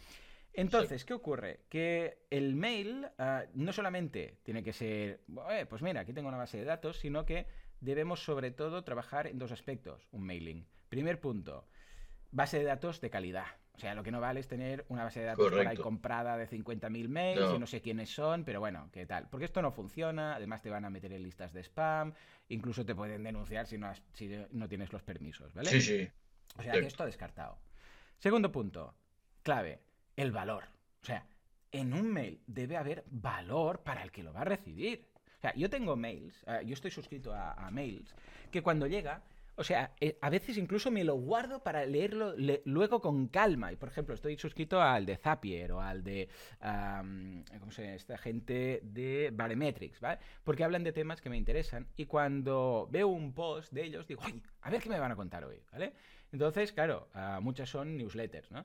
[0.54, 1.60] Entonces, ¿qué ocurre?
[1.68, 5.20] Que el mail ah, no solamente tiene que ser,
[5.68, 7.46] pues mira, aquí tengo una base de datos, sino que
[7.80, 10.66] debemos sobre todo trabajar en dos aspectos, un mailing.
[10.88, 11.66] Primer punto,
[12.30, 13.46] base de datos de calidad.
[13.74, 16.36] O sea, lo que no vale es tener una base de datos por ahí comprada
[16.36, 19.28] de 50.000 mails y no sé quiénes son, pero bueno, ¿qué tal?
[19.28, 22.14] Porque esto no funciona, además te van a meter en listas de spam,
[22.48, 25.70] incluso te pueden denunciar si no, si no tienes los permisos, ¿vale?
[25.70, 26.08] Sí, sí.
[26.56, 27.58] O sea, que esto descartado.
[28.18, 28.94] Segundo punto,
[29.42, 29.80] clave,
[30.16, 30.64] el valor.
[31.02, 31.26] O sea,
[31.72, 35.06] en un mail debe haber valor para el que lo va a recibir.
[35.38, 38.14] O sea, yo tengo mails, eh, yo estoy suscrito a, mails,
[38.50, 39.22] que cuando llega,
[39.56, 43.70] o sea, eh, a veces incluso me lo guardo para leerlo luego con calma.
[43.70, 46.28] Y por ejemplo, estoy suscrito al de Zapier o al de.
[46.60, 47.94] ¿Cómo se llama?
[47.94, 50.18] Esta gente de Barometrics, ¿vale?
[50.42, 51.86] Porque hablan de temas que me interesan.
[51.96, 54.42] Y cuando veo un post de ellos, digo, ¡ay!
[54.62, 55.92] A ver qué me van a contar hoy, ¿vale?
[56.32, 58.64] Entonces, claro, uh, muchas son newsletters, ¿no?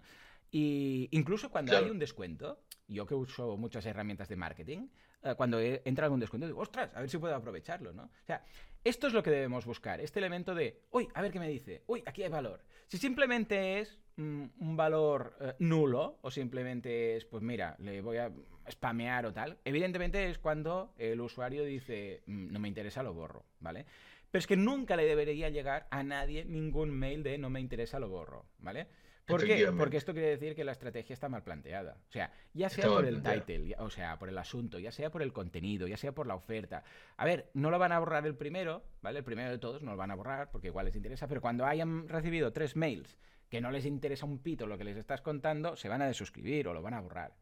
[0.51, 4.87] Y incluso cuando hay un descuento, yo que uso muchas herramientas de marketing,
[5.23, 8.03] eh, cuando entra algún descuento, digo, ostras, a ver si puedo aprovecharlo, ¿no?
[8.03, 8.43] O sea,
[8.83, 11.83] esto es lo que debemos buscar, este elemento de, uy, a ver qué me dice,
[11.87, 12.63] uy, aquí hay valor.
[12.87, 18.17] Si simplemente es mm, un valor eh, nulo o simplemente es, pues mira, le voy
[18.17, 18.31] a
[18.71, 23.45] spamear o tal, evidentemente es cuando el usuario dice, mm, no me interesa, lo borro,
[23.59, 23.85] ¿vale?
[24.31, 27.99] Pero es que nunca le debería llegar a nadie ningún mail de no me interesa,
[27.99, 28.87] lo borro, ¿vale?
[29.29, 29.71] ¿Por qué?
[29.77, 31.97] Porque esto quiere decir que la estrategia está mal planteada.
[32.09, 35.21] O sea, ya sea por el title, o sea, por el asunto, ya sea por
[35.21, 36.83] el contenido, ya sea por la oferta.
[37.17, 39.19] A ver, no lo van a borrar el primero, ¿vale?
[39.19, 41.65] El primero de todos no lo van a borrar porque igual les interesa, pero cuando
[41.65, 43.17] hayan recibido tres mails
[43.49, 46.67] que no les interesa un pito lo que les estás contando, se van a desuscribir
[46.67, 47.33] o lo van a borrar.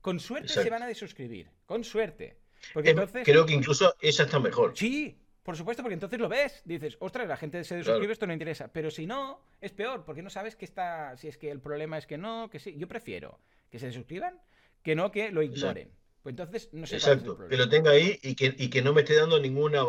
[0.00, 2.38] Con suerte se van a desuscribir, con suerte.
[2.72, 3.24] Porque entonces...
[3.24, 4.72] Creo que incluso esa está mejor.
[4.76, 8.32] Sí, por supuesto, porque entonces lo ves, dices, ostras, la gente se desuscribe, esto no
[8.32, 8.66] interesa.
[8.66, 11.96] Pero si no, es peor, porque no sabes que está, si es que el problema
[11.98, 12.74] es que no, que sí.
[12.76, 13.38] Yo prefiero
[13.70, 14.40] que se suscriban
[14.82, 15.92] que no que lo ignoren.
[16.24, 19.02] Pues entonces no sé Exacto, que lo tenga ahí y que, y que no me
[19.02, 19.84] esté dando ninguna,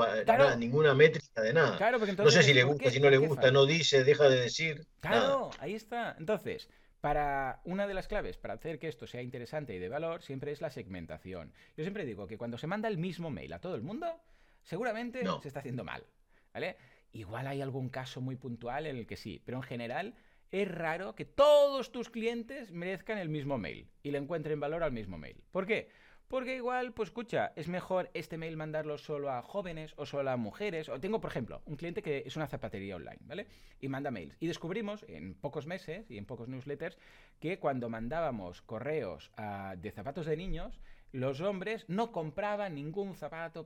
[0.57, 1.75] ninguna métrica de nada.
[1.77, 4.29] Claro, porque entonces, no sé si le gusta, si no le gusta, no dice, deja
[4.29, 4.85] de decir.
[4.99, 6.15] Claro, ahí está.
[6.19, 6.69] Entonces,
[7.01, 10.51] para una de las claves para hacer que esto sea interesante y de valor siempre
[10.51, 11.51] es la segmentación.
[11.75, 14.21] Yo siempre digo que cuando se manda el mismo mail a todo el mundo,
[14.67, 16.05] seguramente se está haciendo mal.
[16.53, 16.77] ¿Vale?
[17.11, 20.15] Igual hay algún caso muy puntual en el que sí, pero en general
[20.51, 24.91] es raro que todos tus clientes merezcan el mismo mail y le encuentren valor al
[24.91, 25.43] mismo mail.
[25.51, 25.89] ¿Por qué?
[26.27, 30.35] Porque igual, pues escucha, es mejor este mail mandarlo solo a jóvenes o solo a
[30.35, 30.89] mujeres.
[30.89, 33.47] O tengo, por ejemplo, un cliente que es una zapatería online, ¿vale?
[33.79, 34.35] Y manda mails.
[34.41, 36.97] Y descubrimos en pocos meses y en pocos newsletters
[37.39, 40.81] que cuando mandábamos correos ah, de zapatos de niños,
[41.13, 43.65] los hombres no compraban ningún zapato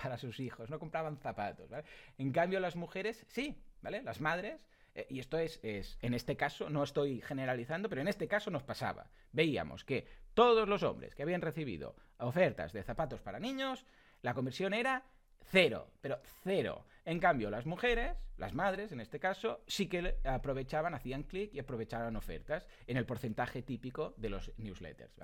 [0.00, 1.70] para sus hijos, no compraban zapatos.
[2.18, 4.02] En cambio las mujeres sí, ¿vale?
[4.02, 8.28] Las madres, eh, y esto es, en este caso, no estoy generalizando, pero en este
[8.28, 9.10] caso nos pasaba.
[9.32, 13.84] Veíamos que todos los hombres que habían recibido ofertas de zapatos para niños,
[14.22, 15.04] la conversión era
[15.50, 16.84] cero, pero cero.
[17.04, 21.58] En cambio, las mujeres, las madres en este caso, sí que aprovechaban, hacían clic y
[21.58, 25.14] aprovechaban ofertas en el porcentaje típico de los newsletters.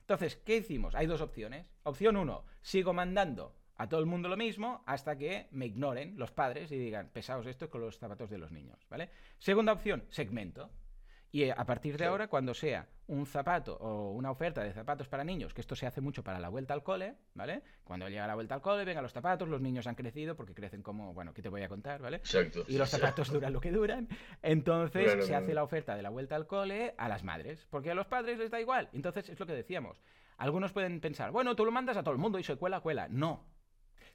[0.00, 0.94] Entonces, ¿qué hicimos?
[0.94, 1.66] Hay dos opciones.
[1.82, 6.30] Opción uno, sigo mandando a todo el mundo lo mismo hasta que me ignoren los
[6.30, 9.10] padres y digan, pesados esto con los zapatos de los niños, ¿vale?
[9.38, 10.70] Segunda opción, segmento.
[11.34, 15.08] Y eh, a partir de ahora, cuando sea un zapato o una oferta de zapatos
[15.08, 17.62] para niños, que esto se hace mucho para la vuelta al cole, ¿vale?
[17.82, 20.80] Cuando llega la vuelta al cole, vengan los zapatos, los niños han crecido porque crecen
[20.80, 22.18] como, bueno, ¿qué te voy a contar, ¿vale?
[22.18, 22.64] Exacto.
[22.68, 24.08] Y los zapatos duran lo que duran.
[24.42, 27.94] Entonces se hace la oferta de la vuelta al cole a las madres, porque a
[27.96, 28.88] los padres les da igual.
[28.92, 30.00] Entonces es lo que decíamos.
[30.36, 33.08] Algunos pueden pensar, bueno, tú lo mandas a todo el mundo y se cuela, cuela.
[33.08, 33.44] No,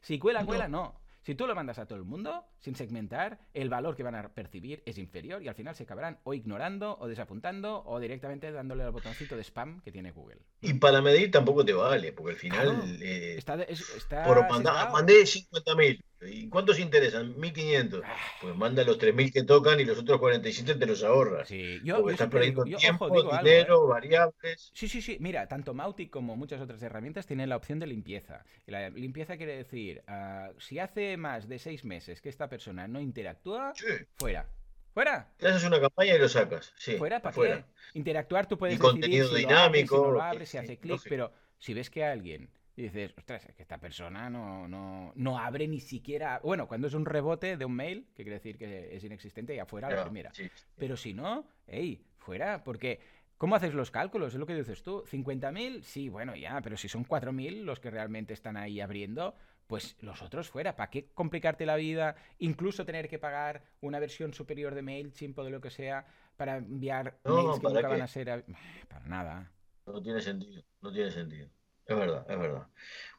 [0.02, 1.00] si cuela, cuela, no.
[1.22, 4.30] Si tú lo mandas a todo el mundo, sin segmentar, el valor que van a
[4.30, 8.84] percibir es inferior y al final se acabarán o ignorando o desapuntando o directamente dándole
[8.84, 10.40] al botoncito de spam que tiene Google.
[10.62, 12.98] Y para medir tampoco te vale, porque al final...
[13.02, 16.02] Eh, está, está por mandar, mandé 50.000.
[16.22, 17.36] ¿Y cuántos interesan?
[17.36, 18.02] 1.500.
[18.04, 18.16] Ah.
[18.42, 21.48] Pues manda los 3.000 que tocan y los otros 47 te los ahorras.
[21.48, 23.90] Sí, yo, porque estás perdiendo tiempo, dinero, ¿eh?
[23.90, 24.72] variables.
[24.74, 25.18] Sí, sí, sí.
[25.20, 28.44] Mira, tanto Mautic como muchas otras herramientas tienen la opción de limpieza.
[28.66, 33.00] la limpieza quiere decir, uh, si hace más de seis meses que esta persona no
[33.00, 33.74] interactúa,
[34.18, 34.50] fuera.
[34.94, 35.32] ¿Fuera?
[35.38, 36.74] Te haces una campaña y lo sacas.
[36.76, 37.22] Sí, ¿Fuera?
[37.22, 37.64] ¿Para qué?
[37.94, 39.96] Interactuar tú puedes y contenido dinámico.
[39.96, 42.50] Lo si no lo abres, si hace clic, pero si ves que alguien
[42.80, 46.40] y dices, ostras, es que esta persona no, no, no, abre ni siquiera.
[46.42, 49.60] Bueno, cuando es un rebote de un mail, que quiere decir que es inexistente y
[49.60, 50.32] afuera la primera.
[50.78, 53.20] Pero si no, hey, fuera, porque.
[53.38, 54.34] ¿Cómo haces los cálculos?
[54.34, 55.06] Es lo que dices tú.
[55.10, 55.82] ¿50.000?
[55.82, 59.34] Sí, bueno, ya, pero si son 4.000 los que realmente están ahí abriendo,
[59.66, 60.76] pues los otros fuera.
[60.76, 62.18] ¿Para qué complicarte la vida?
[62.40, 66.58] Incluso tener que pagar una versión superior de MailChimp o de lo que sea para
[66.58, 68.44] enviar mails que nunca van a ser.
[68.90, 69.52] Para nada.
[69.86, 71.50] No tiene sentido, no tiene sentido.
[71.90, 72.68] Es verdad, es verdad.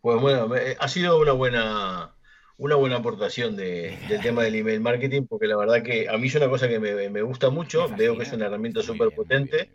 [0.01, 2.15] Pues bueno, ha sido una buena,
[2.57, 6.35] una buena aportación del tema del email marketing, porque la verdad que a mí es
[6.37, 9.73] una cosa que me, gusta mucho, veo que es una herramienta súper potente,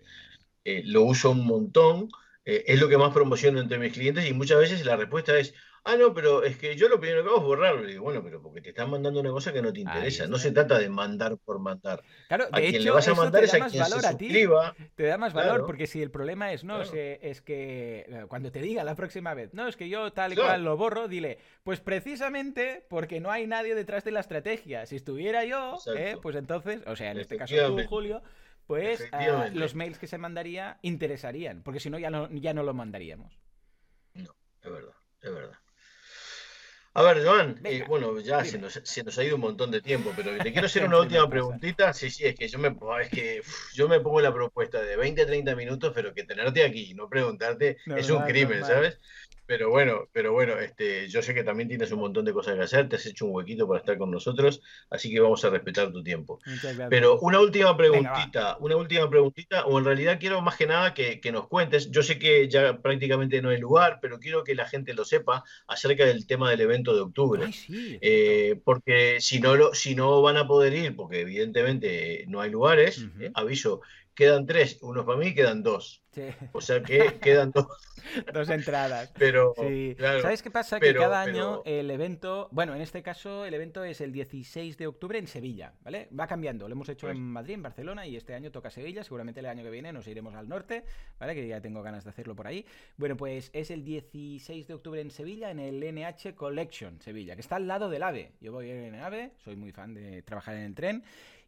[0.64, 2.08] eh, lo uso un montón,
[2.46, 5.54] eh, es lo que más promociono entre mis clientes y muchas veces la respuesta es,
[5.88, 7.84] Ah, no, pero es que yo lo primero que hago es borrarlo.
[7.84, 10.26] Le digo, bueno, pero porque te están mandando una cosa que no te interesa.
[10.26, 12.02] No se trata de mandar por mandar.
[12.28, 14.76] Claro, de a quien hecho, le vas a mandar es a quien se suscriba.
[14.96, 17.20] Te da más valor, porque si el problema es, no, es, que
[18.08, 20.76] eh, cuando te diga la próxima vez, no, es que yo tal y cual lo
[20.76, 24.88] borro, dile, pues precisamente porque no hay nadie detrás de la estrategia.
[24.88, 28.24] Si estuviera yo, eh, pues entonces, o sea, en este caso tú, Julio,
[28.66, 32.64] pues ah, los mails que se mandaría interesarían, porque si no ya no, ya no
[32.64, 33.38] lo mandaríamos.
[34.16, 35.60] No, es verdad, es verdad.
[36.98, 40.32] A ver, Joan, eh, bueno, ya se nos, ha ido un montón de tiempo, pero
[40.38, 41.92] te quiero hacer una última preguntita.
[41.94, 42.70] Sí, sí, es que yo me,
[43.02, 43.42] es que,
[43.74, 47.10] yo me pongo la propuesta de 20, 30 minutos, pero que tenerte aquí y no
[47.10, 48.98] preguntarte es un crimen, ¿sabes?
[49.48, 52.62] Pero bueno, pero bueno, este, yo sé que también tienes un montón de cosas que
[52.62, 55.92] hacer, te has hecho un huequito para estar con nosotros, así que vamos a respetar
[55.92, 56.40] tu tiempo.
[56.90, 61.22] Pero una última preguntita, una última preguntita, o en realidad quiero más que nada que,
[61.32, 64.94] nos cuentes, yo sé que ya prácticamente no hay lugar, pero quiero que la gente
[64.94, 67.46] lo sepa acerca del tema del evento de octubre.
[67.70, 72.50] Eh, porque si no, lo, si no van a poder ir, porque evidentemente no hay
[72.50, 73.82] lugares, eh, aviso
[74.16, 76.02] quedan tres, uno para mí quedan dos.
[76.54, 77.68] O sea que quedan dos.
[78.34, 79.12] dos entradas.
[79.18, 79.54] Pero,
[80.22, 80.80] ¿sabes qué pasa?
[80.80, 84.88] que cada año el evento, bueno, en este caso el evento es el 16 de
[84.88, 86.08] octubre en Sevilla, ¿vale?
[86.18, 89.40] Va cambiando, lo hemos hecho en Madrid, en Barcelona y este año toca Sevilla, seguramente
[89.40, 90.86] el año que viene nos iremos al norte,
[91.20, 91.36] ¿vale?
[91.36, 92.66] Que ya tengo ganas de hacerlo por ahí.
[92.98, 97.42] Bueno, pues es el 16 de octubre en Sevilla, en el NH Collection Sevilla, que
[97.42, 98.34] está al lado del AVE.
[98.40, 101.04] Yo voy en el AVE, soy muy fan de trabajar en el tren.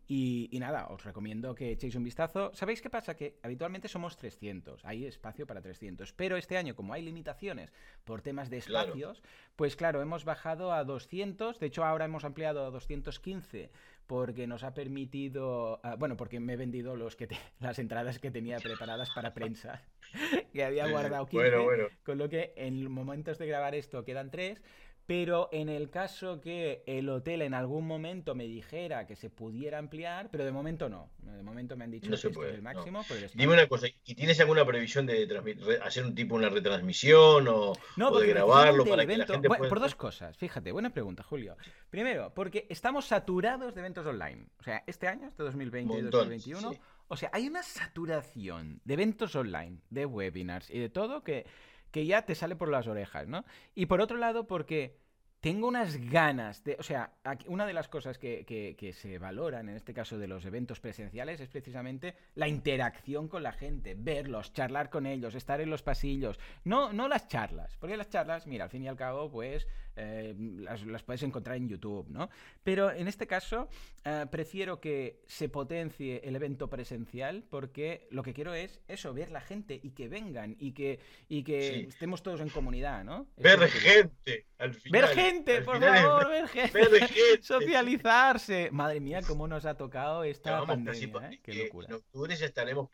[0.10, 2.51] Y, nada, os recomiendo que echéis un vistazo.
[2.53, 3.16] ¿Sabéis qué pasa?
[3.16, 7.74] Que habitualmente somos 300, hay espacio para 300, pero este año como hay limitaciones
[8.05, 9.22] por temas de espacios,
[9.58, 13.70] pues claro, hemos bajado a 200, de hecho ahora hemos ampliado a 215
[14.08, 17.28] porque nos ha permitido, ah, bueno, porque me he vendido los que
[17.60, 19.84] las entradas que tenía preparadas para prensa,
[20.53, 24.62] que había guardado 15, con lo que en momentos de grabar esto quedan 3,
[25.08, 29.78] pero en el caso que el hotel en algún momento me dijera que se pudiera
[29.78, 31.10] ampliar, pero de momento no.
[31.20, 33.05] De momento me han dicho que este es el máximo.
[33.34, 35.26] Dime una cosa, ¿y tienes alguna previsión de
[35.82, 40.36] hacer un tipo una retransmisión o, de grabarlo para que la gente Por dos cosas,
[40.38, 41.55] fíjate, buena pregunta, Julio.
[41.89, 44.47] Primero, porque estamos saturados de eventos online.
[44.60, 46.74] O sea, este año, este 2020 y 2021,
[47.08, 51.45] o sea, hay una saturación de eventos online, de webinars y de todo que
[51.92, 53.46] que ya te sale por las orejas, ¿no?
[53.76, 54.98] Y por otro lado, porque
[55.40, 56.76] tengo unas ganas de.
[56.80, 57.14] O sea,
[57.48, 61.40] una de las cosas que, que, se valoran en este caso de los eventos presenciales
[61.40, 66.40] es precisamente la interacción con la gente, verlos, charlar con ellos, estar en los pasillos.
[66.64, 69.68] No, no las charlas, porque las charlas, mira, al fin y al cabo, pues
[69.98, 72.30] eh, las, puedes encontrar en YouTube, ¿no?
[72.64, 73.68] Pero en este caso,
[74.06, 79.32] eh, prefiero que se potencie el evento presencial porque lo que quiero es eso, ver
[79.32, 83.28] la gente y que vengan y que, y que estemos todos en comunidad, ¿no?
[83.38, 85.02] ver gente, al final.
[85.02, 87.41] Ver gente, por favor, ver gente.
[87.41, 88.70] Socializarse.
[88.72, 91.39] Madre mía, cómo nos ha tocado esta pandemia, ¿eh?
[91.41, 91.88] Qué locura.
[91.89, 92.89] En octubre ya estaremos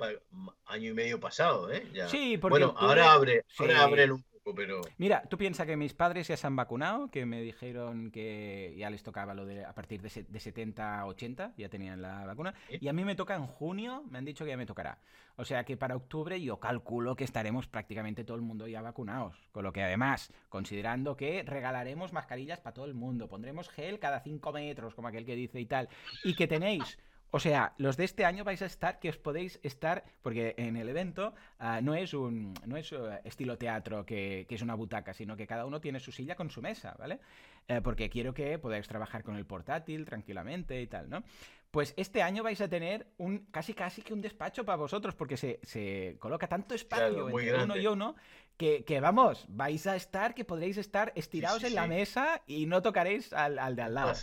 [0.65, 1.85] año y medio pasado, ¿eh?
[2.07, 4.07] Sí, porque bueno, ahora abre, ahora abre
[4.45, 8.73] un Mira, tú piensas que mis padres ya se han vacunado, que me dijeron que
[8.77, 12.53] ya les tocaba lo de a partir de, 70 a 80, ya tenían la vacuna,
[12.69, 14.99] y a mí me toca en junio, me han dicho que ya me tocará.
[15.35, 19.35] O sea que para octubre yo calculo que estaremos prácticamente todo el mundo ya vacunados.
[19.51, 24.19] Con lo que además, considerando que regalaremos mascarillas para todo el mundo, pondremos gel cada
[24.19, 25.89] 5 metros, como aquel que dice y tal,
[26.23, 26.99] y que tenéis
[27.35, 30.77] o sea, los de este año vais a estar, que os podéis estar, porque en
[30.77, 35.15] el evento ah, no es un no es eh, estilo teatro que, es una butaca,
[35.15, 37.19] sino que cada uno tiene su silla con su mesa, ¿vale?
[37.67, 41.23] Eh, porque quiero que podáis trabajar con el portátil tranquilamente y tal, ¿no?
[41.71, 45.35] Pues este año vais a tener un casi casi que un despacho para vosotros, porque
[45.35, 48.15] se, coloca tanto espacio entre uno y uno
[48.57, 53.33] que, vamos, vais a estar, que podréis estar estirados en la mesa y no tocaréis
[53.33, 54.13] al, de al lado.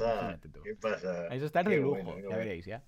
[0.62, 1.26] ¿Qué pasa?
[1.28, 2.84] Vais a estar de lujo, ya veréis, ya.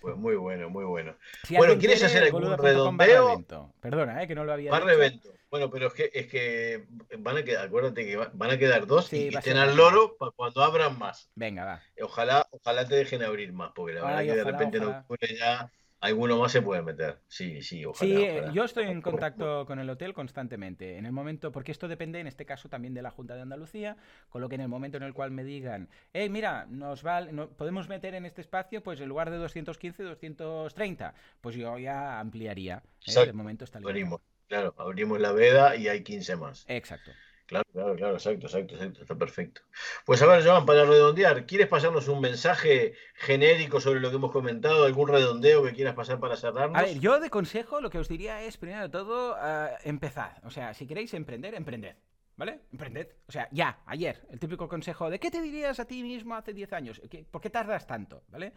[0.00, 1.16] Pues muy bueno, muy bueno.
[1.50, 3.44] bueno, ¿quieres hacer algún redondeo?
[3.80, 5.30] Perdona, eh, que no lo había Barra evento.
[5.50, 6.86] Bueno, pero es que, es que
[7.18, 10.62] van a quedar, acuérdate que van a quedar dos y estén al loro para cuando
[10.62, 11.30] abran más.
[11.34, 11.82] Venga, va.
[12.02, 15.70] Ojalá, ojalá te dejen abrir más, porque la verdad que de repente no ocurre ya
[16.00, 17.18] Alguno más se puede meter.
[17.26, 18.14] Sí, sí, ojalá.
[18.14, 20.98] Sí, yo estoy en contacto con el hotel constantemente.
[20.98, 23.96] En el momento, porque esto depende en este caso también de la Junta de Andalucía,
[24.28, 27.26] con lo que en el momento en el cual me digan, hey, mira, nos va,
[27.56, 32.82] podemos meter en este espacio, pues en lugar de 215, 230, pues yo ya ampliaría.
[33.06, 33.26] ¿eh?
[33.26, 36.64] De momento está abrimos, Claro, abrimos la veda y hay 15 más.
[36.68, 37.10] Exacto.
[37.46, 39.60] Claro, claro, claro, exacto, exacto, exacto, está perfecto.
[40.04, 44.32] Pues a ver, Joan, para redondear, ¿quieres pasarnos un mensaje genérico sobre lo que hemos
[44.32, 44.84] comentado?
[44.84, 46.76] ¿Algún redondeo que quieras pasar para cerrarnos?
[46.76, 50.44] A ver, yo de consejo lo que os diría es, primero de todo, uh, empezad.
[50.44, 51.96] O sea, si queréis emprender, emprended.
[52.36, 52.60] ¿Vale?
[52.70, 53.08] Emprended.
[53.28, 56.52] O sea, ya, ayer, el típico consejo de ¿qué te dirías a ti mismo hace
[56.52, 57.00] 10 años?
[57.30, 58.24] ¿Por qué tardas tanto?
[58.28, 58.52] ¿Vale?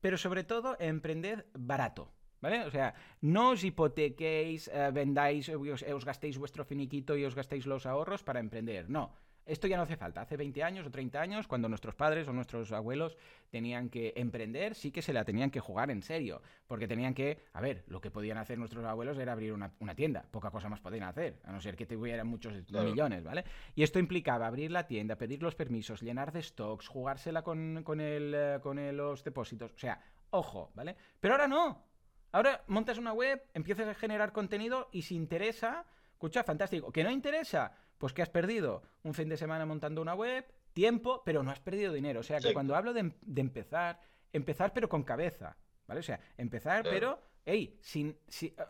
[0.00, 2.12] Pero sobre todo, emprended barato.
[2.42, 2.64] ¿Vale?
[2.66, 7.66] O sea, no os hipotequéis, eh, vendáis, eh, os, gastéis vuestro finiquito y os gastéis
[7.66, 8.90] los ahorros para emprender.
[8.90, 9.14] No.
[9.44, 10.20] Esto ya no hace falta.
[10.20, 13.16] Hace 20 años o 30 años, cuando nuestros padres o nuestros abuelos
[13.50, 16.42] tenían que emprender, sí que se la tenían que jugar en serio.
[16.66, 20.24] Porque tenían que, a ver, lo que podían hacer nuestros abuelos era abrir una, tienda.
[20.30, 23.44] Poca cosa más podían hacer, a no ser que tuvieran muchos millones, ¿vale?
[23.74, 28.00] Y esto implicaba abrir la tienda, pedir los permisos, llenar de stocks, jugársela con, con,
[28.00, 29.72] el, eh, con los depósitos.
[29.72, 30.96] O sea, ojo, ¿vale?
[31.20, 31.91] Pero ahora no.
[32.32, 36.90] Ahora montas una web, empiezas a generar contenido y si interesa, escucha, fantástico.
[36.90, 37.72] ¿Que no interesa?
[37.98, 41.60] Pues que has perdido un fin de semana montando una web, tiempo, pero no has
[41.60, 42.20] perdido dinero.
[42.20, 44.00] O sea que cuando hablo de, empezar,
[44.32, 45.56] empezar pero con cabeza,
[45.86, 46.00] ¿vale?
[46.00, 48.18] O sea, empezar pero, hey, sin,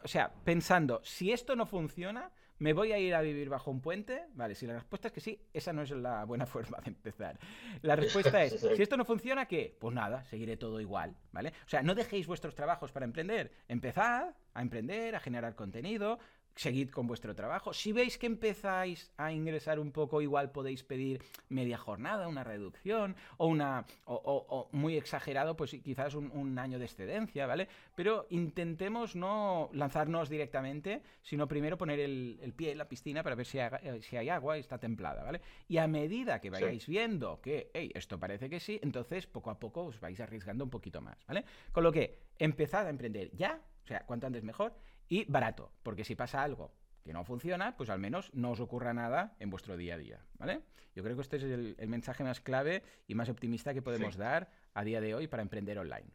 [0.02, 2.32] o sea, pensando, si esto no funciona,
[2.62, 4.26] ¿Me voy a ir a vivir bajo un puente?
[4.34, 7.36] Vale, si la respuesta es que sí, esa no es la buena forma de empezar.
[7.80, 9.76] La respuesta es, si esto no funciona, ¿qué?
[9.80, 11.52] Pues nada, seguiré todo igual, ¿vale?
[11.66, 13.50] O sea, no dejéis vuestros trabajos para emprender.
[13.66, 16.20] Empezad a emprender, a generar contenido,
[16.54, 17.72] seguid con vuestro trabajo.
[17.72, 23.16] Si veis que empezáis a ingresar un poco, igual podéis pedir media jornada, una reducción,
[23.36, 23.86] o una.
[24.04, 27.68] o, muy exagerado, pues quizás un, año de excedencia, ¿vale?
[27.94, 33.46] Pero intentemos no lanzarnos directamente, sino primero poner el, pie en la piscina para ver
[33.46, 35.40] si, eh, si, hay agua y está templada, ¿vale?
[35.68, 39.58] Y a medida que vayáis viendo que, hey, esto parece que sí, entonces poco a
[39.58, 41.44] poco os vais arriesgando un poquito más, ¿vale?
[41.72, 44.74] Con lo que empezad a emprender ya, o sea, cuanto antes mejor,
[45.08, 46.72] y barato, porque si pasa algo
[47.04, 50.20] que no funciona, pues al menos no os ocurra nada en vuestro día a día,
[50.38, 50.60] ¿vale?
[50.94, 54.50] Yo creo que este es el, mensaje más clave y más optimista que podemos dar
[54.74, 56.10] a día de hoy para emprender online.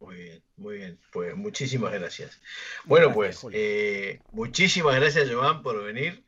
[0.00, 0.98] Muy bien, muy bien.
[1.12, 2.40] Pues muchísimas gracias.
[2.84, 6.24] Bueno, pues eh, muchísimas gracias, Joan, por venir.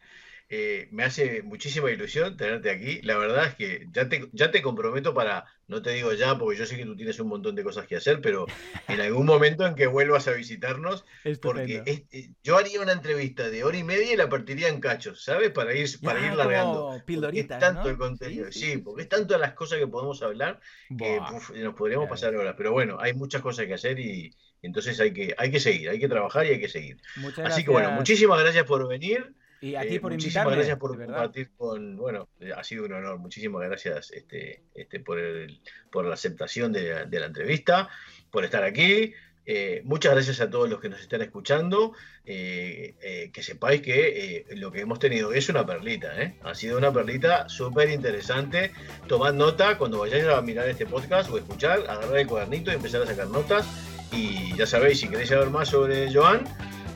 [0.53, 3.01] Eh, me hace muchísima ilusión tenerte aquí.
[3.03, 6.59] La verdad es que ya te, ya te comprometo para, no te digo ya, porque
[6.59, 8.46] yo sé que tú tienes un montón de cosas que hacer, pero
[8.88, 11.05] en algún momento en que vuelvas a visitarnos,
[11.40, 15.22] porque eh, yo haría una entrevista de hora y media y la partiría en cachos,
[15.22, 15.51] ¿sabes?
[15.51, 17.01] Para ir, para ir largando.
[17.32, 20.59] es tanto el contenido, sí, porque es tanto las cosas que podemos hablar
[20.98, 21.20] que
[21.62, 22.57] nos podríamos pasar horas.
[22.57, 26.01] Pero bueno, hay muchas cosas que hacer y entonces hay que, hay que seguir, hay
[26.01, 27.01] que trabajar y hay que seguir.
[27.44, 29.32] Así que bueno, muchísimas gracias por venir.
[29.61, 32.92] Y a ti eh, por muchísimas gracias por compartir con, bueno, eh, ha sido un
[32.94, 33.18] honor.
[33.18, 37.88] Muchísimas gracias este, este, por, el, por la aceptación de, la entrevista,
[38.30, 39.12] por estar aquí.
[39.46, 41.92] Eh, muchas gracias a todos los que nos están escuchando.
[42.24, 46.12] que sepáis que lo que hemos tenido es una perlita.
[46.42, 48.72] Ha sido una perlita súper interesante.
[49.08, 53.02] Tomad nota cuando vayáis a mirar este podcast o escuchar, agarrar el cuadernito y empezar
[53.02, 53.66] a sacar notas.
[54.12, 56.44] Y ya sabéis, si queréis saber más sobre Joan,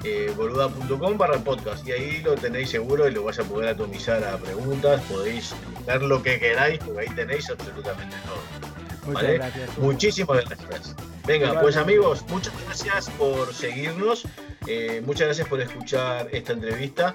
[0.04, 4.22] eh, boluda.com barra podcast y ahí lo tenéis seguro y lo vas a poder atomizar
[4.24, 5.54] a preguntas, podéis
[5.86, 9.12] ver lo que queráis porque ahí tenéis absolutamente todo.
[9.12, 9.78] Muchas gracias.
[9.78, 10.94] Muchísimas gracias.
[11.26, 14.26] Venga, pues amigos, muchas gracias por seguirnos,
[14.66, 17.14] eh, muchas gracias por escuchar esta entrevista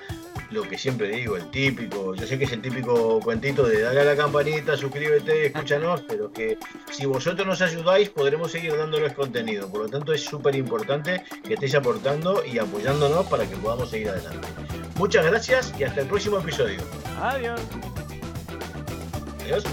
[0.51, 4.01] lo que siempre digo, el típico, yo sé que es el típico cuentito de darle
[4.01, 6.57] a la campanita, suscríbete, escúchanos, pero que
[6.91, 9.69] si vosotros nos ayudáis podremos seguir dándoles contenido.
[9.69, 14.09] Por lo tanto es súper importante que estéis aportando y apoyándonos para que podamos seguir
[14.09, 14.47] adelante.
[14.95, 16.79] Muchas gracias y hasta el próximo episodio.
[17.21, 17.59] Adiós.
[19.43, 19.63] Adiós.